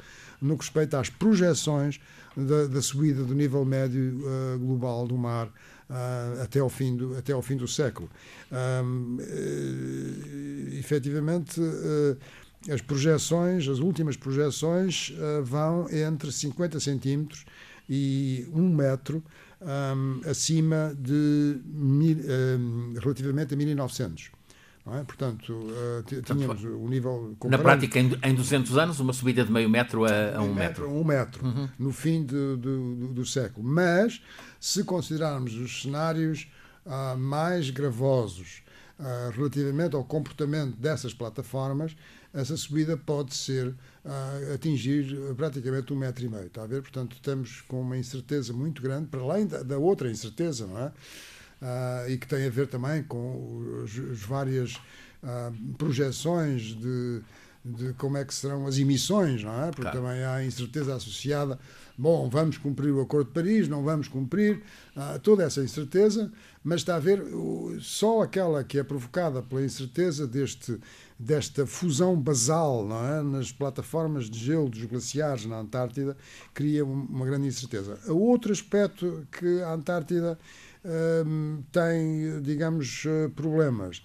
no 0.44 0.56
que 0.56 0.64
respeita 0.64 1.00
às 1.00 1.08
projeções 1.08 2.00
da, 2.36 2.66
da 2.66 2.82
subida 2.82 3.22
do 3.22 3.34
nível 3.34 3.64
médio 3.64 4.20
uh, 4.24 4.58
global 4.58 5.06
do 5.06 5.16
mar 5.16 5.46
uh, 5.46 6.42
até, 6.42 6.60
ao 6.60 6.68
fim 6.68 6.96
do, 6.96 7.16
até 7.16 7.32
ao 7.32 7.42
fim 7.42 7.56
do 7.56 7.66
século. 7.66 8.10
Um, 8.52 9.18
uh, 9.20 10.74
efetivamente, 10.78 11.60
uh, 11.60 12.16
as 12.70 12.80
projeções, 12.80 13.68
as 13.68 13.78
últimas 13.78 14.16
projeções, 14.16 15.12
vão 15.42 15.86
entre 15.90 16.32
50 16.32 16.80
centímetros 16.80 17.44
e 17.86 18.48
1 18.54 18.68
metro 18.74 19.22
um, 19.60 20.20
acima 20.26 20.94
de 20.98 21.60
mil, 21.66 22.16
um, 22.18 22.94
relativamente 22.98 23.52
a 23.52 23.56
1900. 23.56 24.30
É? 24.86 25.02
Portanto, 25.02 25.50
uh, 25.50 26.22
tínhamos 26.22 26.62
o 26.62 26.86
nível. 26.88 27.34
Na 27.44 27.56
prática, 27.56 27.98
em, 27.98 28.18
em 28.22 28.34
200 28.34 28.76
anos, 28.76 29.00
uma 29.00 29.14
subida 29.14 29.42
de 29.42 29.50
meio 29.50 29.68
metro 29.68 30.04
a, 30.04 30.36
a 30.36 30.42
um 30.42 30.52
metro. 30.52 30.84
A 30.84 30.88
um 30.88 31.02
metro, 31.02 31.46
uhum. 31.46 31.68
no 31.78 31.90
fim 31.90 32.22
de, 32.22 32.56
de, 32.56 32.56
do, 32.56 33.08
do, 33.14 33.24
século. 33.24 33.66
Mas, 33.66 34.22
se 34.60 34.84
considerarmos 34.84 35.54
os 35.54 35.80
cenários 35.80 36.46
uh, 36.84 37.16
mais 37.16 37.70
gravosos 37.70 38.62
uh, 38.98 39.30
relativamente 39.34 39.96
ao 39.96 40.04
comportamento 40.04 40.76
dessas 40.76 41.14
plataformas, 41.14 41.96
essa 42.34 42.56
subida 42.56 42.96
pode 42.96 43.34
ser 43.34 43.74
atingir 44.52 45.16
praticamente 45.34 45.92
um 45.94 45.96
metro 45.96 46.24
e 46.24 46.28
meio. 46.28 46.46
Está 46.46 46.64
a 46.64 46.66
ver? 46.66 46.82
Portanto, 46.82 47.14
estamos 47.14 47.62
com 47.62 47.80
uma 47.80 47.96
incerteza 47.96 48.52
muito 48.52 48.82
grande, 48.82 49.06
para 49.06 49.20
além 49.20 49.46
da, 49.46 49.62
da 49.62 49.78
outra 49.78 50.10
incerteza, 50.10 50.66
não 50.66 50.78
é? 50.78 50.92
Uh, 51.64 52.10
e 52.10 52.18
que 52.18 52.26
tem 52.26 52.46
a 52.46 52.50
ver 52.50 52.68
também 52.68 53.02
com 53.02 53.82
as 53.82 54.20
várias 54.20 54.74
uh, 55.22 55.74
projeções 55.78 56.62
de, 56.74 57.22
de 57.64 57.94
como 57.94 58.18
é 58.18 58.24
que 58.24 58.34
serão 58.34 58.66
as 58.66 58.78
emissões, 58.78 59.42
não 59.42 59.64
é? 59.64 59.66
Porque 59.70 59.82
claro. 59.82 59.98
também 59.98 60.22
há 60.24 60.44
incerteza 60.44 60.94
associada. 60.94 61.58
Bom, 61.96 62.28
vamos 62.28 62.58
cumprir 62.58 62.90
o 62.90 63.00
Acordo 63.00 63.28
de 63.28 63.32
Paris, 63.32 63.68
não 63.68 63.82
vamos 63.82 64.08
cumprir, 64.08 64.62
uh, 64.96 65.18
toda 65.20 65.44
essa 65.44 65.62
incerteza, 65.62 66.30
mas 66.62 66.80
está 66.80 66.96
a 66.96 67.00
ver 67.00 67.22
só 67.80 68.22
aquela 68.22 68.62
que 68.64 68.78
é 68.78 68.82
provocada 68.82 69.40
pela 69.42 69.64
incerteza 69.64 70.26
deste, 70.26 70.78
desta 71.18 71.66
fusão 71.66 72.20
basal 72.20 72.84
não 72.84 73.06
é? 73.06 73.22
nas 73.22 73.52
plataformas 73.52 74.28
de 74.28 74.38
gelo 74.38 74.68
dos 74.68 74.84
glaciares 74.84 75.46
na 75.46 75.60
Antártida 75.60 76.16
cria 76.52 76.84
uma 76.84 77.24
grande 77.24 77.46
incerteza. 77.46 77.98
O 78.08 78.18
outro 78.18 78.52
aspecto 78.52 79.26
que 79.30 79.62
a 79.62 79.72
Antártida 79.72 80.36
tem, 81.72 82.42
digamos, 82.42 83.04
eh, 83.06 83.28
problemas. 83.34 84.02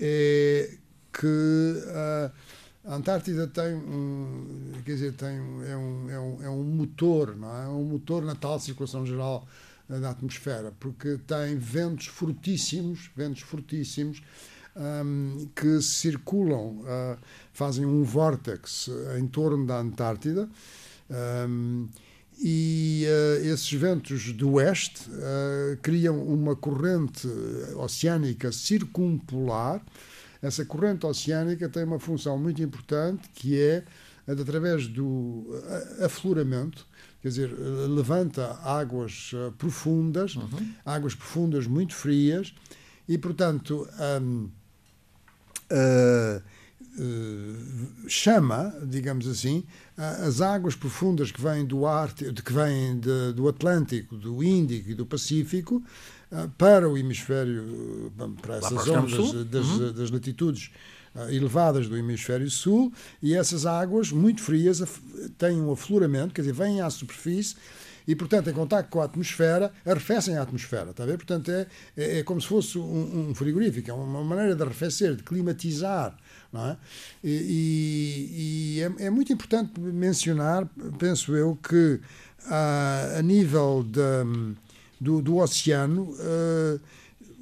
É 0.00 0.76
que 1.12 1.74
a 2.84 2.94
Antártida 2.94 3.46
tem 3.46 3.74
um, 3.74 4.72
quer 4.84 4.92
dizer, 4.92 5.12
tem, 5.14 5.36
é, 5.66 5.76
um, 5.76 6.10
é, 6.10 6.20
um, 6.20 6.42
é 6.44 6.50
um 6.50 6.62
motor, 6.62 7.36
não 7.36 7.56
é? 7.56 7.64
é 7.64 7.68
um 7.68 7.84
motor 7.84 8.24
na 8.24 8.34
tal 8.34 8.58
circulação 8.58 9.04
geral 9.04 9.46
da 9.88 10.10
atmosfera, 10.10 10.72
porque 10.78 11.18
tem 11.18 11.56
ventos 11.56 12.06
fortíssimos, 12.06 13.10
ventos 13.14 13.42
fortíssimos, 13.42 14.22
um, 14.76 15.48
que 15.54 15.82
circulam, 15.82 16.78
uh, 16.78 17.18
fazem 17.52 17.84
um 17.84 18.04
vórtex 18.04 18.88
em 19.18 19.26
torno 19.26 19.66
da 19.66 19.78
Antártida. 19.78 20.48
Um, 21.10 21.88
e 22.42 23.04
uh, 23.06 23.46
esses 23.46 23.70
ventos 23.72 24.32
do 24.32 24.52
oeste 24.52 25.10
uh, 25.10 25.76
criam 25.82 26.22
uma 26.24 26.56
corrente 26.56 27.28
oceânica 27.76 28.50
circumpolar. 28.50 29.84
Essa 30.40 30.64
corrente 30.64 31.04
oceânica 31.04 31.68
tem 31.68 31.84
uma 31.84 31.98
função 31.98 32.38
muito 32.38 32.62
importante 32.62 33.28
que 33.34 33.60
é 33.60 33.84
de, 34.26 34.40
através 34.40 34.86
do 34.86 35.44
afloramento, 36.02 36.86
quer 37.20 37.28
dizer, 37.28 37.52
levanta 37.88 38.58
águas 38.62 39.32
uh, 39.34 39.52
profundas, 39.52 40.36
uhum. 40.36 40.72
águas 40.84 41.14
profundas 41.14 41.66
muito 41.66 41.94
frias, 41.94 42.54
e 43.06 43.18
portanto 43.18 43.86
um, 44.22 44.48
chama, 48.12 48.74
digamos 48.86 49.26
assim, 49.26 49.64
as 49.96 50.40
águas 50.40 50.74
profundas 50.74 51.30
que 51.30 51.40
vêm 51.40 51.64
do 51.64 51.86
Ártico, 51.86 52.32
que 52.32 52.52
vêm 52.52 52.98
de, 52.98 53.32
do 53.34 53.48
Atlântico, 53.48 54.16
do 54.16 54.42
Índico 54.42 54.90
e 54.90 54.94
do 54.94 55.06
Pacífico 55.06 55.82
ah, 56.32 56.48
para 56.58 56.88
o 56.88 56.98
hemisfério, 56.98 58.12
para 58.42 58.56
essas 58.56 58.84
zonas 58.84 59.12
das, 59.46 59.66
uhum. 59.66 59.92
das, 59.92 60.10
latitudes 60.10 60.70
ah, 61.14 61.32
elevadas 61.32 61.88
do 61.88 61.96
hemisfério 61.96 62.50
sul 62.50 62.92
e 63.22 63.34
essas 63.34 63.66
águas 63.66 64.10
muito 64.10 64.42
frias 64.42 64.82
têm 65.38 65.60
um 65.60 65.72
afloramento, 65.72 66.34
quer 66.34 66.42
dizer, 66.42 66.54
vêm 66.54 66.80
à 66.80 66.90
superfície 66.90 67.56
e, 68.06 68.16
portanto, 68.16 68.50
em 68.50 68.52
contato 68.52 68.88
com 68.88 69.00
a 69.00 69.04
atmosfera, 69.04 69.72
arrefecem 69.86 70.36
a 70.36 70.42
atmosfera, 70.42 70.90
está 70.90 71.04
a 71.04 71.06
ver? 71.06 71.16
Portanto, 71.16 71.50
é, 71.50 71.66
é, 71.96 72.18
é 72.18 72.22
como 72.22 72.40
se 72.40 72.46
fosse 72.48 72.78
um, 72.78 73.30
um, 73.30 73.34
frigorífico, 73.34 73.90
é 73.90 73.94
uma 73.94 74.24
maneira 74.24 74.56
de 74.56 74.62
arrefecer, 74.62 75.14
de 75.14 75.22
climatizar, 75.22 76.16
não 76.52 76.66
é? 76.66 76.76
E, 77.22 78.76
e, 78.76 78.80
é, 78.80 79.06
é, 79.06 79.10
muito 79.10 79.32
importante 79.32 79.78
mencionar, 79.80 80.68
penso 80.98 81.34
eu, 81.36 81.56
que 81.56 82.00
a, 82.46 83.18
a 83.18 83.22
nível 83.22 83.84
de, 83.86 84.56
do, 85.00 85.22
do 85.22 85.36
oceano, 85.36 86.10
uh, 86.10 86.80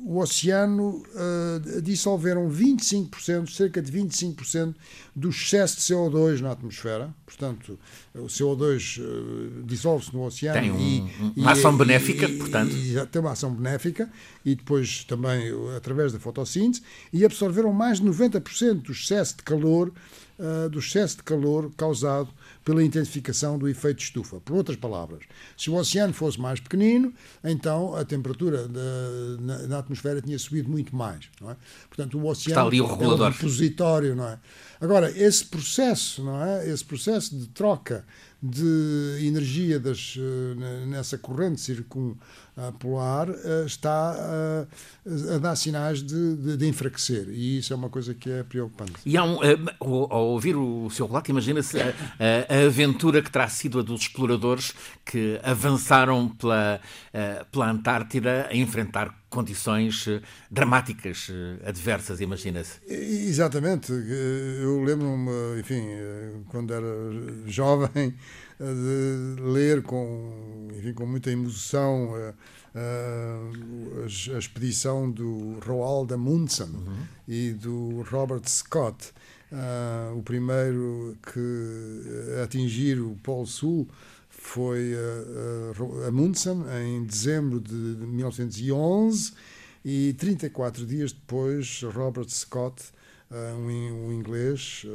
o 0.04 0.20
oceano 0.20 1.02
uh, 1.14 1.82
dissolveram 1.82 2.48
25%, 2.48 3.50
cerca 3.50 3.82
de 3.82 3.90
25% 3.92 4.74
do 5.14 5.28
excesso 5.30 5.76
de 5.76 5.82
CO2 5.82 6.40
na 6.40 6.52
atmosfera. 6.52 7.12
Portanto, 7.26 7.78
o 8.14 8.26
CO2 8.26 8.98
uh, 8.98 9.02
eh, 9.02 9.62
dissolve-se 9.64 10.14
no 10.14 10.24
oceano. 10.24 10.60
Tem 10.60 10.70
um, 10.70 10.78
e, 10.78 11.40
uma 11.40 11.50
e, 11.50 11.52
ação 11.52 11.76
benéfica, 11.76 12.26
e, 12.26 12.38
portanto. 12.38 12.74
tem 13.10 13.20
uma 13.20 13.32
ação 13.32 13.52
benéfica 13.52 14.10
e 14.44 14.54
depois 14.54 15.04
também 15.04 15.52
através 15.76 16.12
da 16.12 16.20
fotossíntese 16.20 16.82
e 17.12 17.24
absorveram 17.24 17.72
mais 17.72 18.00
de 18.00 18.06
90% 18.06 18.82
do 18.82 18.92
excesso 18.92 19.36
de 19.36 19.42
calor, 19.42 19.92
uh, 20.38 20.68
do 20.70 20.78
excesso 20.78 21.16
de 21.16 21.22
calor 21.24 21.70
causado 21.76 22.28
pela 22.68 22.84
intensificação 22.84 23.58
do 23.58 23.66
efeito 23.66 24.02
estufa. 24.02 24.40
Por 24.40 24.54
outras 24.54 24.76
palavras, 24.76 25.22
se 25.56 25.70
o 25.70 25.74
oceano 25.74 26.12
fosse 26.12 26.38
mais 26.38 26.60
pequenino, 26.60 27.14
então 27.42 27.96
a 27.96 28.04
temperatura 28.04 28.68
de, 28.68 29.42
na, 29.42 29.58
na, 29.68 29.78
atmosfera 29.78 30.20
tinha 30.20 30.38
subido 30.38 30.68
muito 30.68 30.94
mais. 30.94 31.30
É? 31.48 31.56
Portanto, 31.88 32.18
o 32.18 32.26
oceano 32.26 32.60
Está 32.60 32.66
ali 32.66 32.78
o 32.78 32.86
regulador. 32.86 33.26
é 33.26 33.30
um 33.30 33.32
repositório. 33.32 34.14
Não 34.14 34.28
é? 34.28 34.38
Agora, 34.80 35.10
esse 35.10 35.44
processo, 35.44 36.22
não 36.22 36.42
é? 36.42 36.68
esse 36.68 36.84
processo 36.84 37.36
de 37.36 37.48
troca 37.48 38.04
de 38.40 39.18
energia 39.26 39.80
das, 39.80 40.14
eh, 40.16 40.86
nessa 40.86 41.18
corrente 41.18 41.60
circumpolar 41.60 43.28
eh, 43.30 43.64
está 43.66 44.14
a, 44.14 45.34
a 45.34 45.38
dar 45.38 45.56
sinais 45.56 46.00
de, 46.00 46.36
de, 46.36 46.56
de, 46.56 46.68
enfraquecer 46.68 47.28
e 47.30 47.58
isso 47.58 47.72
é 47.72 47.76
uma 47.76 47.88
coisa 47.88 48.14
que 48.14 48.30
é 48.30 48.44
preocupante. 48.44 48.92
E 49.04 49.18
um, 49.18 49.42
eh, 49.42 49.56
ao 49.80 50.28
ouvir 50.28 50.54
o 50.54 50.88
seu 50.88 51.08
relato, 51.08 51.32
imagina-se 51.32 51.80
a, 51.80 51.92
a, 52.48 52.66
aventura 52.66 53.20
que 53.22 53.30
terá 53.30 53.48
sido 53.48 53.80
a 53.80 53.82
dos 53.82 54.02
exploradores 54.02 54.72
que 55.04 55.40
avançaram 55.42 56.28
pela, 56.28 56.80
pela 57.50 57.70
Antártida 57.70 58.46
a 58.48 58.54
enfrentar 58.54 59.18
condições 59.28 60.06
dramáticas, 60.50 61.28
adversas, 61.64 62.20
imagina-se. 62.20 62.80
Exatamente. 62.86 63.92
Eu 63.92 64.82
lembro-me, 64.82 65.60
enfim, 65.60 65.84
quando 66.48 66.72
era 66.72 66.86
jovem, 67.46 68.14
de 68.58 69.40
ler 69.40 69.82
com, 69.82 70.68
enfim, 70.76 70.92
com 70.92 71.06
muita 71.06 71.30
emoção 71.30 72.12
uh, 72.12 72.34
a 74.34 74.38
expedição 74.38 75.10
do 75.10 75.58
Roald 75.64 76.12
Amundsen 76.12 76.66
uhum. 76.66 76.96
e 77.26 77.52
do 77.52 78.02
Robert 78.10 78.48
Scott. 78.48 79.12
O 80.14 80.22
primeiro 80.22 81.16
que 81.32 82.42
atingir 82.44 83.00
o 83.00 83.16
Polo 83.22 83.46
Sul 83.46 83.88
foi 84.48 84.94
uh, 84.94 86.06
Amundsen 86.06 86.64
em 86.82 87.04
dezembro 87.04 87.60
de 87.60 87.74
1911 87.74 89.32
e 89.84 90.14
34 90.14 90.86
dias 90.86 91.12
depois 91.12 91.82
Robert 91.82 92.28
Scott, 92.28 92.82
um, 93.30 94.06
um 94.06 94.12
inglês, 94.12 94.86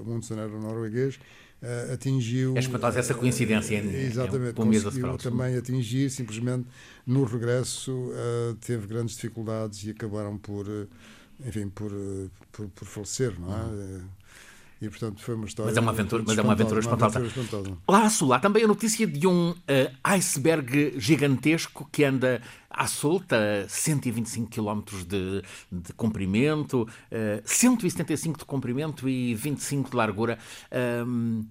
Amundsen 0.00 0.38
era 0.38 0.48
um 0.48 0.60
norueguês, 0.60 1.18
uh, 1.62 1.92
atingiu. 1.92 2.56
É 2.56 2.60
espantosa 2.60 2.98
essa 2.98 3.14
coincidência. 3.14 3.82
Uh, 3.82 3.94
exatamente, 3.94 4.58
é 4.58 4.62
um 4.62 4.72
conseguiu 4.72 5.18
também 5.18 5.56
atingir, 5.56 6.10
simplesmente 6.10 6.66
no 7.06 7.24
regresso 7.24 7.92
uh, 7.92 8.54
teve 8.60 8.86
grandes 8.86 9.14
dificuldades 9.16 9.84
e 9.84 9.90
acabaram 9.90 10.38
por, 10.38 10.66
enfim, 11.46 11.68
por, 11.68 11.92
por, 12.50 12.68
por, 12.68 12.86
falecer, 12.86 13.38
não 13.38 13.54
é? 13.54 13.62
Uhum. 13.62 14.04
E 14.80 14.88
portanto 14.90 15.22
foi 15.22 15.34
uma 15.34 15.46
história. 15.46 15.70
Mas 15.70 15.76
é 15.76 15.80
uma 15.80 15.90
aventura, 15.90 16.22
mas 16.26 16.36
é 16.36 16.42
uma 16.42 16.52
aventura 16.52 16.80
espantosa. 16.80 17.18
Uma 17.18 17.26
aventura 17.26 17.44
espantosa. 17.44 17.78
Lá 17.88 18.02
a 18.02 18.10
sul, 18.10 18.32
há 18.32 18.38
também 18.38 18.64
a 18.64 18.68
notícia 18.68 19.06
de 19.06 19.26
um 19.26 19.50
uh, 19.50 19.56
iceberg 20.04 20.94
gigantesco 20.98 21.88
que 21.90 22.04
anda 22.04 22.42
à 22.68 22.86
solta, 22.86 23.64
125 23.68 24.50
km 24.50 24.82
de, 25.06 25.42
de 25.72 25.92
comprimento, 25.94 26.82
uh, 26.82 27.42
175 27.42 28.40
de 28.40 28.44
comprimento 28.44 29.08
e 29.08 29.34
25 29.34 29.90
de 29.90 29.96
largura. 29.96 30.38
Uh, 30.70 31.44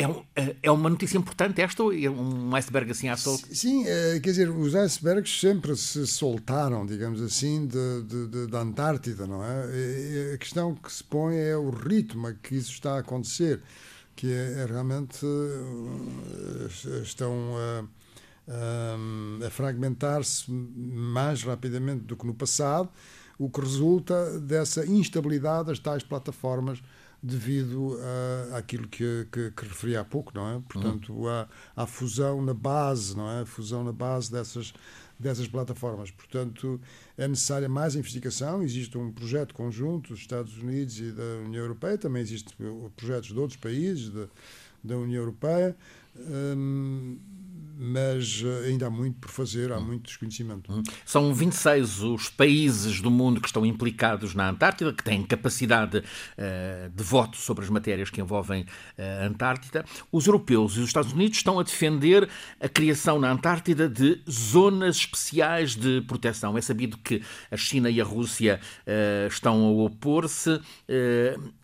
é, 0.00 0.42
é, 0.42 0.56
é 0.62 0.70
uma 0.70 0.88
notícia 0.88 1.18
importante 1.18 1.60
esta 1.60 1.82
é 1.82 2.08
um 2.10 2.54
iceberg 2.56 2.90
assim 2.90 3.08
à 3.08 3.16
solta? 3.16 3.46
Sim, 3.54 3.84
é, 3.86 4.18
quer 4.20 4.30
dizer, 4.30 4.48
os 4.48 4.74
icebergs 4.74 5.38
sempre 5.40 5.76
se 5.76 6.06
soltaram, 6.06 6.86
digamos 6.86 7.20
assim, 7.20 7.66
de, 7.66 8.02
de, 8.02 8.26
de, 8.28 8.46
da 8.46 8.60
Antártida, 8.60 9.26
não 9.26 9.44
é? 9.44 9.66
E 9.74 10.34
a 10.34 10.38
questão 10.38 10.74
que 10.74 10.90
se 10.90 11.04
põe 11.04 11.36
é 11.36 11.56
o 11.56 11.68
ritmo 11.70 12.28
a 12.28 12.32
que 12.32 12.54
isso 12.54 12.72
está 12.72 12.94
a 12.94 12.98
acontecer, 13.00 13.60
que 14.16 14.32
é, 14.32 14.62
é 14.62 14.66
realmente 14.66 15.24
eh, 15.24 17.02
estão 17.02 17.54
a, 18.48 19.46
a 19.46 19.50
fragmentar-se 19.50 20.50
mais 20.50 21.42
rapidamente 21.42 22.04
do 22.04 22.16
que 22.16 22.26
no 22.26 22.34
passado, 22.34 22.88
o 23.38 23.48
que 23.48 23.60
resulta 23.60 24.38
dessa 24.40 24.86
instabilidade 24.86 25.68
das 25.68 25.78
tais 25.78 26.02
plataformas 26.02 26.82
devido 27.22 27.98
a, 28.52 28.58
àquilo 28.58 28.88
que, 28.88 29.26
que, 29.30 29.50
que, 29.50 29.64
referi 29.64 29.96
há 29.96 30.04
pouco, 30.04 30.32
não 30.34 30.48
é? 30.48 30.62
Portanto, 30.68 31.12
uhum. 31.12 31.28
à, 31.28 31.48
à 31.76 31.86
fusão 31.86 32.42
na 32.42 32.54
base, 32.54 33.16
não 33.16 33.28
é? 33.30 33.42
A 33.42 33.46
fusão 33.46 33.84
na 33.84 33.92
base 33.92 34.30
dessas, 34.30 34.72
dessas 35.18 35.46
plataformas. 35.46 36.10
Portanto, 36.10 36.80
é 37.18 37.28
necessária 37.28 37.68
mais 37.68 37.94
investigação. 37.94 38.62
Existe 38.62 38.96
um 38.96 39.12
projeto 39.12 39.54
conjunto 39.54 40.10
dos 40.10 40.20
Estados 40.20 40.56
Unidos 40.58 40.98
e 40.98 41.12
da 41.12 41.44
União 41.44 41.62
Europeia, 41.62 41.98
também 41.98 42.22
existem 42.22 42.54
projetos 42.96 43.28
de 43.28 43.38
outros 43.38 43.58
países 43.58 44.10
da, 44.10 44.26
da 44.82 44.96
União 44.96 45.20
Europeia. 45.20 45.76
Hum, 46.16 47.18
mas 47.82 48.42
eh, 48.44 48.68
ainda 48.68 48.88
há 48.88 48.90
muito 48.90 49.18
por 49.18 49.30
fazer, 49.30 49.72
há 49.72 49.80
muito 49.80 50.04
desconhecimento. 50.04 50.70
Hum. 50.70 50.82
São 51.02 51.32
26 51.32 52.02
os 52.02 52.28
países 52.28 53.00
do 53.00 53.10
mundo 53.10 53.40
que 53.40 53.46
estão 53.46 53.64
implicados 53.64 54.34
na 54.34 54.50
Antártida, 54.50 54.92
que 54.92 55.02
têm 55.02 55.24
capacidade 55.24 55.98
uh, 55.98 56.90
de 56.94 57.02
voto 57.02 57.38
sobre 57.38 57.64
as 57.64 57.70
matérias 57.70 58.10
que 58.10 58.20
envolvem 58.20 58.64
uh, 58.64 59.22
a 59.22 59.26
Antártida. 59.26 59.82
Os 60.12 60.26
europeus 60.26 60.76
e 60.76 60.80
os 60.80 60.88
Estados 60.88 61.12
Unidos 61.14 61.38
estão 61.38 61.58
a 61.58 61.62
defender 61.62 62.28
a 62.60 62.68
criação 62.68 63.18
na 63.18 63.32
Antártida 63.32 63.88
de 63.88 64.20
zonas 64.30 64.96
especiais 64.96 65.74
de 65.74 66.02
proteção. 66.02 66.58
É 66.58 66.60
sabido 66.60 66.98
que 66.98 67.22
a 67.50 67.56
China 67.56 67.88
e 67.88 67.98
a 67.98 68.04
Rússia 68.04 68.60
uh, 68.86 69.26
estão 69.26 69.64
a 69.64 69.70
opor-se. 69.84 70.60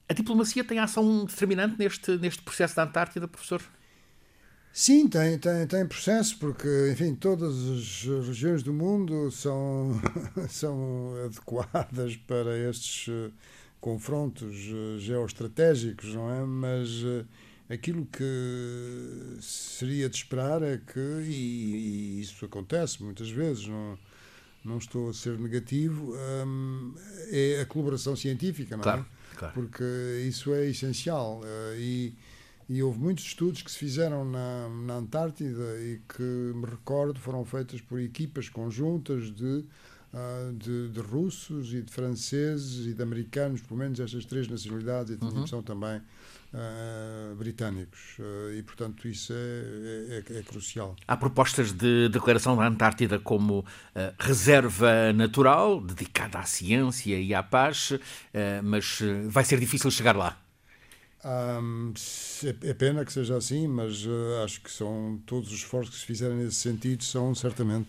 a 0.09 0.15
diplomacia 0.15 0.65
tem 0.65 0.79
ação 0.79 1.27
determinante 1.27 1.79
neste, 1.79 2.13
neste 2.17 2.43
processo 2.43 2.75
da 2.75 2.85
Antártida, 2.85 3.29
professor? 3.29 3.61
Sim, 4.79 5.09
tem, 5.09 5.39
tem, 5.39 5.67
tem 5.67 5.87
processo, 5.87 6.37
porque, 6.39 6.69
enfim, 6.93 7.15
todas 7.15 7.57
as 7.67 8.27
regiões 8.27 8.63
do 8.63 8.75
mundo 8.75 9.31
são, 9.31 9.99
são 10.51 11.15
adequadas 11.25 12.15
para 12.17 12.59
estes 12.59 13.09
uh, 13.09 13.33
confrontos 13.81 14.55
uh, 14.69 14.99
geoestratégicos, 14.99 16.13
não 16.13 16.31
é? 16.31 16.45
Mas 16.45 17.03
uh, 17.05 17.27
aquilo 17.71 18.05
que 18.05 19.39
seria 19.41 20.11
de 20.11 20.17
esperar 20.17 20.63
é 20.63 20.77
que, 20.77 21.01
e, 21.25 22.19
e, 22.19 22.21
isso 22.21 22.45
acontece 22.45 23.03
muitas 23.03 23.31
vezes, 23.31 23.67
não, 23.67 23.99
não 24.63 24.77
estou 24.77 25.09
a 25.09 25.15
ser 25.15 25.39
negativo, 25.39 26.15
um, 26.47 26.95
é 27.31 27.63
a 27.63 27.65
colaboração 27.65 28.15
científica, 28.15 28.77
não 28.77 28.83
é? 28.83 28.85
Claro, 28.85 29.07
claro. 29.37 29.55
Porque 29.55 30.23
isso 30.29 30.53
é 30.53 30.67
essencial. 30.67 31.41
e 31.79 32.13
e 32.69 32.83
houve 32.83 32.99
muitos 32.99 33.25
estudos 33.25 33.63
que 33.63 33.71
se 33.71 33.79
fizeram 33.79 34.25
na, 34.25 34.69
na 34.69 34.95
Antártida 34.95 35.81
e 35.81 36.01
que, 36.09 36.23
me 36.23 36.67
recordo, 36.67 37.19
foram 37.21 37.45
feitos 37.45 37.81
por 37.81 38.01
equipas 38.01 38.49
conjuntas 38.49 39.33
de, 39.33 39.65
uh, 40.13 40.53
de, 40.53 40.89
de, 40.89 41.01
russos 41.01 41.73
e 41.73 41.81
de 41.81 41.93
franceses 41.93 42.87
e 42.87 42.93
de 42.93 43.01
americanos, 43.01 43.61
pelo 43.61 43.79
menos 43.79 44.01
estas 44.01 44.25
três 44.25 44.49
nacionalidades, 44.49 45.17
e 45.17 45.25
uhum. 45.25 45.47
são 45.47 45.63
também 45.63 45.99
uh, 45.99 47.37
britânicos. 47.37 48.19
Uh, 48.19 48.55
e, 48.59 48.63
portanto, 48.65 49.07
isso 49.07 49.33
é, 49.33 50.25
é, 50.29 50.39
é, 50.39 50.43
crucial. 50.43 50.97
Há 51.07 51.17
propostas 51.17 51.71
de 51.71 52.09
declaração 52.09 52.57
da 52.57 52.67
Antártida 52.67 53.21
como 53.21 53.65
reserva 54.19 55.13
natural, 55.13 55.81
dedicada 55.81 56.41
à 56.41 56.43
ciência 56.43 57.17
e 57.17 57.33
à 57.33 57.45
paz, 57.45 57.93
mas 58.65 58.99
vai 59.29 59.45
ser 59.45 59.61
difícil 59.61 59.89
chegar 59.89 60.17
lá. 60.17 60.37
É 62.63 62.73
pena 62.73 63.05
que 63.05 63.13
seja 63.13 63.37
assim, 63.37 63.67
mas 63.67 64.07
uh, 64.07 64.45
acho 64.45 64.61
que 64.61 64.71
são 64.71 65.21
todos 65.27 65.49
os 65.49 65.59
esforços 65.59 65.93
que 65.93 66.01
se 66.01 66.07
fizerem 66.07 66.37
nesse 66.37 66.55
sentido 66.55 67.03
são 67.03 67.35
certamente 67.35 67.89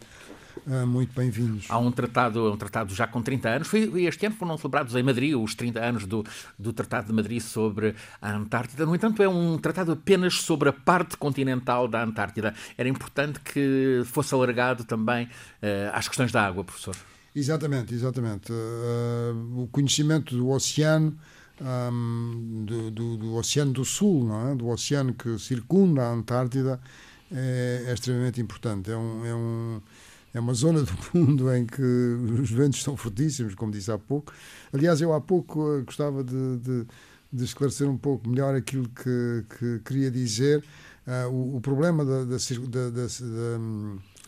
uh, 0.65 0.87
muito 0.87 1.13
bem-vindos. 1.13 1.67
Há 1.69 1.77
um 1.77 1.91
tratado, 1.91 2.51
um 2.51 2.57
tratado 2.57 2.95
já 2.95 3.05
com 3.05 3.21
30 3.21 3.47
anos. 3.47 3.67
Foi, 3.67 4.05
este 4.05 4.25
ano 4.25 4.35
foram 4.35 4.57
celebrados 4.57 4.95
em 4.95 5.03
Madrid 5.03 5.35
os 5.35 5.53
30 5.53 5.79
anos 5.79 6.07
do, 6.07 6.25
do 6.57 6.73
Tratado 6.73 7.07
de 7.07 7.13
Madrid 7.13 7.39
sobre 7.39 7.93
a 8.19 8.33
Antártida. 8.33 8.87
No 8.87 8.95
entanto, 8.95 9.21
é 9.21 9.29
um 9.29 9.59
tratado 9.59 9.91
apenas 9.91 10.41
sobre 10.41 10.69
a 10.69 10.73
parte 10.73 11.15
continental 11.15 11.87
da 11.87 12.03
Antártida. 12.03 12.55
Era 12.75 12.89
importante 12.89 13.39
que 13.41 14.01
fosse 14.05 14.33
alargado 14.33 14.83
também 14.83 15.25
uh, 15.25 15.93
às 15.93 16.07
questões 16.07 16.31
da 16.31 16.43
água, 16.43 16.63
professor. 16.63 16.95
Exatamente, 17.35 17.93
exatamente. 17.93 18.51
o 18.51 19.67
conhecimento 19.71 20.35
do 20.35 20.49
oceano 20.49 21.15
um, 21.61 22.65
do, 22.65 22.91
do, 22.91 23.17
do, 23.17 23.35
Oceano 23.35 23.71
do 23.71 23.85
Sul, 23.85 24.25
não 24.25 24.49
é? 24.49 24.55
do 24.55 24.67
oceano 24.67 25.13
que 25.13 25.37
circunda 25.39 26.03
a 26.03 26.11
Antártida, 26.11 26.79
é, 27.31 27.85
é 27.87 27.93
extremamente 27.93 28.39
importante. 28.39 28.91
É, 28.91 28.97
um, 28.97 29.25
é, 29.25 29.35
um, 29.35 29.81
é 30.33 30.39
uma 30.39 30.53
zona 30.53 30.83
do 30.83 30.93
mundo 31.13 31.53
em 31.53 31.65
que 31.65 31.81
os 31.81 32.51
ventos 32.51 32.81
são 32.83 32.95
fortíssimos, 32.95 33.55
como 33.55 33.71
disse 33.71 33.91
há 33.91 33.97
pouco. 33.97 34.33
Aliás, 34.71 35.01
eu 35.01 35.13
há 35.13 35.21
pouco 35.21 35.77
eh, 35.77 35.81
gostava 35.81 36.23
de, 36.23 36.57
de, 36.57 36.85
de 37.31 37.43
esclarecer 37.43 37.89
um 37.89 37.97
pouco 37.97 38.29
melhor 38.29 38.55
aquilo 38.55 38.87
que, 38.89 39.45
que 39.57 39.79
queria 39.85 40.11
dizer. 40.11 40.63
Uh, 41.07 41.31
o, 41.31 41.55
o, 41.55 41.61
problema 41.61 42.03
da, 42.03 42.25
da, 42.25 42.35
da, 42.35 42.89
da 42.89 43.07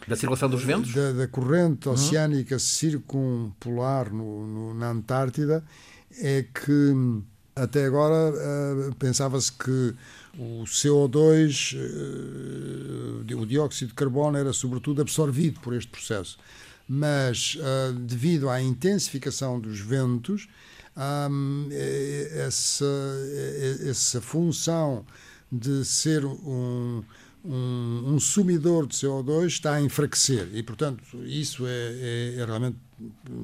da 0.07 0.15
circulação 0.15 0.49
dos 0.49 0.63
ventos? 0.63 0.93
Da, 0.93 1.11
da 1.11 1.27
corrente 1.27 1.87
uhum. 1.87 1.93
oceânica 1.93 2.55
uhum. 2.55 2.59
circumpolar 2.59 4.13
no, 4.13 4.47
no, 4.47 4.73
na 4.73 4.89
Antártida 4.91 5.63
é 6.17 6.43
que 6.43 7.23
até 7.55 7.85
agora 7.85 8.33
uh, 8.33 8.95
pensava-se 8.95 9.51
que 9.51 9.93
o 10.37 10.63
CO2, 10.63 11.75
uh, 11.75 13.37
o 13.37 13.45
dióxido 13.45 13.89
de 13.89 13.93
carbono, 13.93 14.37
era 14.37 14.53
sobretudo 14.53 15.01
absorvido 15.01 15.59
por 15.59 15.75
este 15.75 15.89
processo. 15.89 16.37
Mas, 16.87 17.55
uh, 17.55 17.93
devido 17.93 18.49
à 18.49 18.61
intensificação 18.61 19.59
dos 19.59 19.79
ventos, 19.79 20.47
um, 21.29 21.69
essa, 22.31 22.85
essa 23.87 24.19
função 24.19 25.05
de 25.51 25.85
ser 25.85 26.25
um, 26.25 27.03
um, 27.43 28.03
um 28.05 28.19
sumidor 28.19 28.85
de 28.85 28.95
CO2 28.95 29.47
está 29.47 29.75
a 29.75 29.81
enfraquecer. 29.81 30.49
E, 30.53 30.61
portanto, 30.61 31.03
isso 31.25 31.65
é, 31.65 31.71
é, 31.71 32.35
é, 32.39 32.45
realmente 32.45 32.77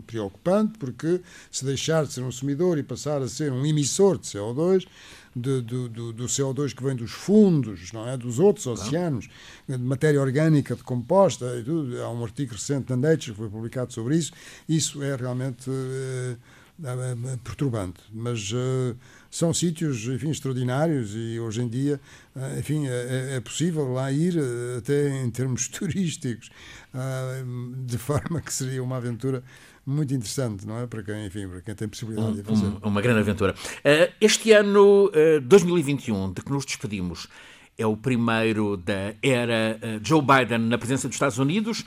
preocupante, 0.06 0.78
porque 0.78 1.22
se 1.50 1.64
deixar 1.64 2.06
de 2.06 2.14
ser 2.14 2.22
um 2.22 2.32
sumidor 2.32 2.78
e 2.78 2.84
passar 2.84 3.22
a 3.22 3.28
ser 3.28 3.52
um 3.52 3.66
emissor 3.66 4.18
de 4.18 4.28
CO2, 4.28 4.86
de, 5.34 5.62
do, 5.62 5.90
do, 5.90 6.14
do, 6.14 6.26
CO2 6.26 6.74
que 6.74 6.84
vem 6.84 6.96
dos 6.96 7.12
fundos, 7.12 7.92
não 7.92 8.08
é? 8.08 8.18
dos 8.18 8.40
outros 8.40 8.68
oceanos, 8.68 9.30
de 9.68 9.78
matéria 9.78 10.22
orgânica 10.22 10.76
decomposta, 10.76 11.58
e 11.58 11.64
tudo. 11.64 12.02
há 12.02 12.10
um 12.10 12.24
artigo 12.24 12.54
recente 12.54 12.90
na 12.90 12.98
Nature 12.98 13.32
que 13.32 13.38
foi 13.38 13.50
publicado 13.50 13.94
sobre 13.94 14.18
isso. 14.18 14.32
Isso 14.68 15.02
é 15.04 15.16
realmente. 15.16 15.70
Eh, 15.70 16.36
perturbante. 17.44 18.02
Mas 18.12 18.52
são 19.36 19.54
sítios, 19.54 20.08
enfim, 20.08 20.30
extraordinários 20.30 21.12
e 21.14 21.38
hoje 21.42 21.62
em 21.62 21.68
dia, 21.68 22.00
enfim, 22.58 22.88
é, 22.88 22.92
é, 23.34 23.36
é 23.36 23.40
possível 23.42 23.92
lá 23.92 24.10
ir 24.10 24.34
até 24.78 25.10
em 25.22 25.30
termos 25.30 25.68
turísticos, 25.68 26.50
de 27.86 27.98
forma 27.98 28.40
que 28.40 28.54
seria 28.54 28.82
uma 28.82 28.96
aventura 28.96 29.44
muito 29.86 30.14
interessante, 30.14 30.66
não 30.66 30.80
é? 30.80 30.88
Para 30.88 31.04
quem, 31.04 31.26
enfim, 31.26 31.50
para 31.50 31.60
quem 31.60 31.76
tem 31.76 31.86
possibilidade 31.86 32.30
um, 32.30 32.34
de 32.36 32.44
fazer. 32.44 32.66
Um, 32.66 32.78
uma 32.84 33.02
grande 33.02 33.20
aventura. 33.20 33.54
Este 34.22 34.54
ano 34.54 35.12
2021, 35.44 36.32
de 36.32 36.42
que 36.42 36.50
nos 36.50 36.66
despedimos, 36.66 37.28
é 37.78 37.86
o 37.86 37.98
primeiro 37.98 38.78
da 38.78 39.16
era 39.22 39.78
Joe 40.02 40.22
Biden 40.22 40.60
na 40.60 40.78
presença 40.78 41.10
dos 41.10 41.16
Estados 41.16 41.40
Unidos. 41.40 41.84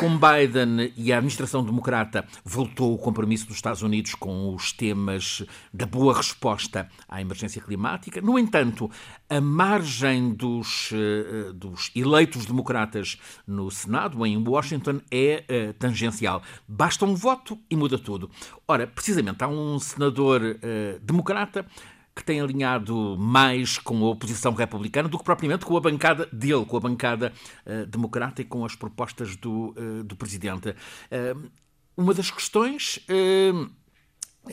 Com 0.00 0.18
Biden 0.18 0.92
e 0.96 1.12
a 1.12 1.16
administração 1.16 1.62
democrata, 1.62 2.26
voltou 2.44 2.94
o 2.94 2.98
compromisso 2.98 3.46
dos 3.46 3.56
Estados 3.56 3.82
Unidos 3.82 4.14
com 4.14 4.54
os 4.54 4.72
temas 4.72 5.44
da 5.72 5.84
boa 5.84 6.16
resposta 6.16 6.88
à 7.06 7.20
emergência 7.20 7.60
climática. 7.60 8.20
No 8.20 8.38
entanto, 8.38 8.90
a 9.28 9.40
margem 9.40 10.32
dos, 10.32 10.90
eh, 10.92 11.52
dos 11.52 11.90
eleitos 11.94 12.46
democratas 12.46 13.18
no 13.46 13.70
Senado, 13.70 14.24
em 14.24 14.36
Washington, 14.36 15.00
é 15.10 15.44
uh, 15.48 15.72
tangencial. 15.74 16.42
Basta 16.66 17.04
um 17.04 17.14
voto 17.14 17.58
e 17.70 17.76
muda 17.76 17.98
tudo. 17.98 18.30
Ora, 18.66 18.86
precisamente, 18.86 19.44
há 19.44 19.48
um 19.48 19.78
senador 19.78 20.40
uh, 20.40 21.00
democrata 21.00 21.66
que 22.14 22.24
tem 22.24 22.40
alinhado 22.40 23.16
mais 23.18 23.78
com 23.78 24.04
a 24.04 24.10
oposição 24.10 24.52
republicana 24.52 25.08
do 25.08 25.18
que 25.18 25.24
propriamente 25.24 25.64
com 25.64 25.76
a 25.76 25.80
bancada 25.80 26.28
dele, 26.32 26.64
com 26.64 26.76
a 26.76 26.80
bancada 26.80 27.32
uh, 27.66 27.86
democrata 27.86 28.42
e 28.42 28.44
com 28.44 28.64
as 28.64 28.74
propostas 28.74 29.36
do, 29.36 29.74
uh, 29.76 30.04
do 30.04 30.16
presidente. 30.16 30.70
Uh, 30.70 31.50
uma 31.96 32.14
das 32.14 32.30
questões 32.30 32.98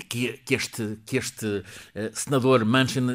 que, 0.10 0.34
que, 0.34 0.54
este, 0.54 1.00
que 1.06 1.16
este 1.16 1.64
senador 2.12 2.66
Manchin 2.66 3.08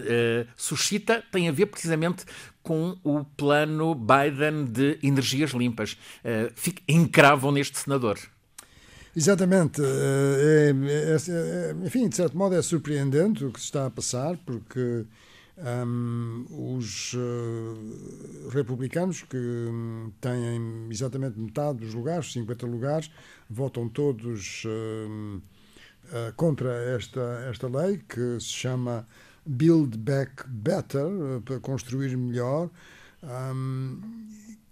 suscita 0.56 1.22
tem 1.30 1.46
a 1.46 1.52
ver 1.52 1.66
precisamente 1.66 2.24
com 2.64 2.98
o 3.04 3.22
plano 3.22 3.94
Biden 3.94 4.64
de 4.64 4.98
energias 5.02 5.50
limpas. 5.50 5.92
Uh, 6.24 6.52
encravam 6.88 7.52
neste 7.52 7.78
senador. 7.78 8.18
Exatamente. 9.16 9.80
Eh, 9.80 9.84
é, 9.86 10.90
é, 10.90 11.70
é, 11.70 11.86
enfim, 11.86 12.08
de 12.08 12.16
certo 12.16 12.36
modo 12.36 12.54
é 12.54 12.62
surpreendente 12.62 13.44
o 13.44 13.52
que 13.52 13.60
se 13.60 13.66
está 13.66 13.86
a 13.86 13.90
passar, 13.90 14.36
porque 14.44 15.06
um, 15.56 16.46
os 16.78 17.14
uh, 17.14 18.48
republicanos, 18.50 19.22
que 19.22 19.70
têm 20.20 20.88
exatamente 20.90 21.38
metade 21.38 21.78
dos 21.78 21.94
lugares, 21.94 22.32
50 22.32 22.66
lugares, 22.66 23.10
votam 23.48 23.88
todos 23.88 24.64
uh, 24.64 25.36
uh, 25.38 26.32
contra 26.34 26.72
esta, 26.96 27.46
esta 27.48 27.68
lei, 27.68 28.00
que 28.08 28.40
se 28.40 28.48
chama 28.48 29.06
Build 29.46 29.96
Back 29.96 30.48
Better, 30.48 31.06
para 31.44 31.60
construir 31.60 32.16
melhor. 32.16 32.68
Um, 33.22 34.00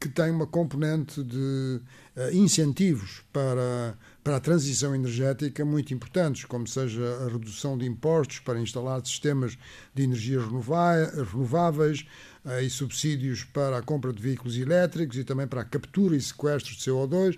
que 0.02 0.08
tem 0.08 0.32
uma 0.32 0.48
componente 0.48 1.22
de 1.22 1.80
uh, 2.16 2.34
incentivos 2.34 3.22
para, 3.32 3.96
para 4.22 4.36
a 4.36 4.40
transição 4.40 4.94
energética 4.94 5.64
muito 5.64 5.92
importantes, 5.92 6.44
como 6.44 6.66
seja 6.66 7.02
a 7.24 7.28
redução 7.28 7.76
de 7.76 7.86
impostos 7.86 8.38
para 8.38 8.60
instalar 8.60 9.04
sistemas 9.04 9.58
de 9.94 10.04
energias 10.04 10.44
renováveis 10.44 12.06
uh, 12.44 12.60
e 12.60 12.70
subsídios 12.70 13.44
para 13.44 13.78
a 13.78 13.82
compra 13.82 14.12
de 14.12 14.22
veículos 14.22 14.56
elétricos 14.56 15.18
e 15.18 15.24
também 15.24 15.46
para 15.46 15.62
a 15.62 15.64
captura 15.64 16.14
e 16.14 16.20
sequestro 16.20 16.72
de 16.74 16.80
CO2. 16.80 17.36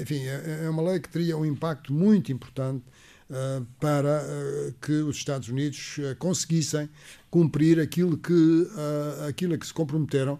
Enfim, 0.00 0.24
é, 0.24 0.62
é 0.64 0.70
uma 0.70 0.82
lei 0.82 0.98
que 0.98 1.08
teria 1.08 1.36
um 1.36 1.44
impacto 1.44 1.92
muito 1.92 2.32
importante 2.32 2.84
para 3.80 4.22
que 4.80 4.92
os 4.92 5.16
Estados 5.16 5.48
Unidos 5.48 5.96
conseguissem 6.18 6.88
cumprir 7.30 7.80
aquilo 7.80 8.18
que, 8.18 8.68
aquilo 9.26 9.54
a 9.54 9.58
que 9.58 9.66
se 9.66 9.72
comprometeram 9.72 10.38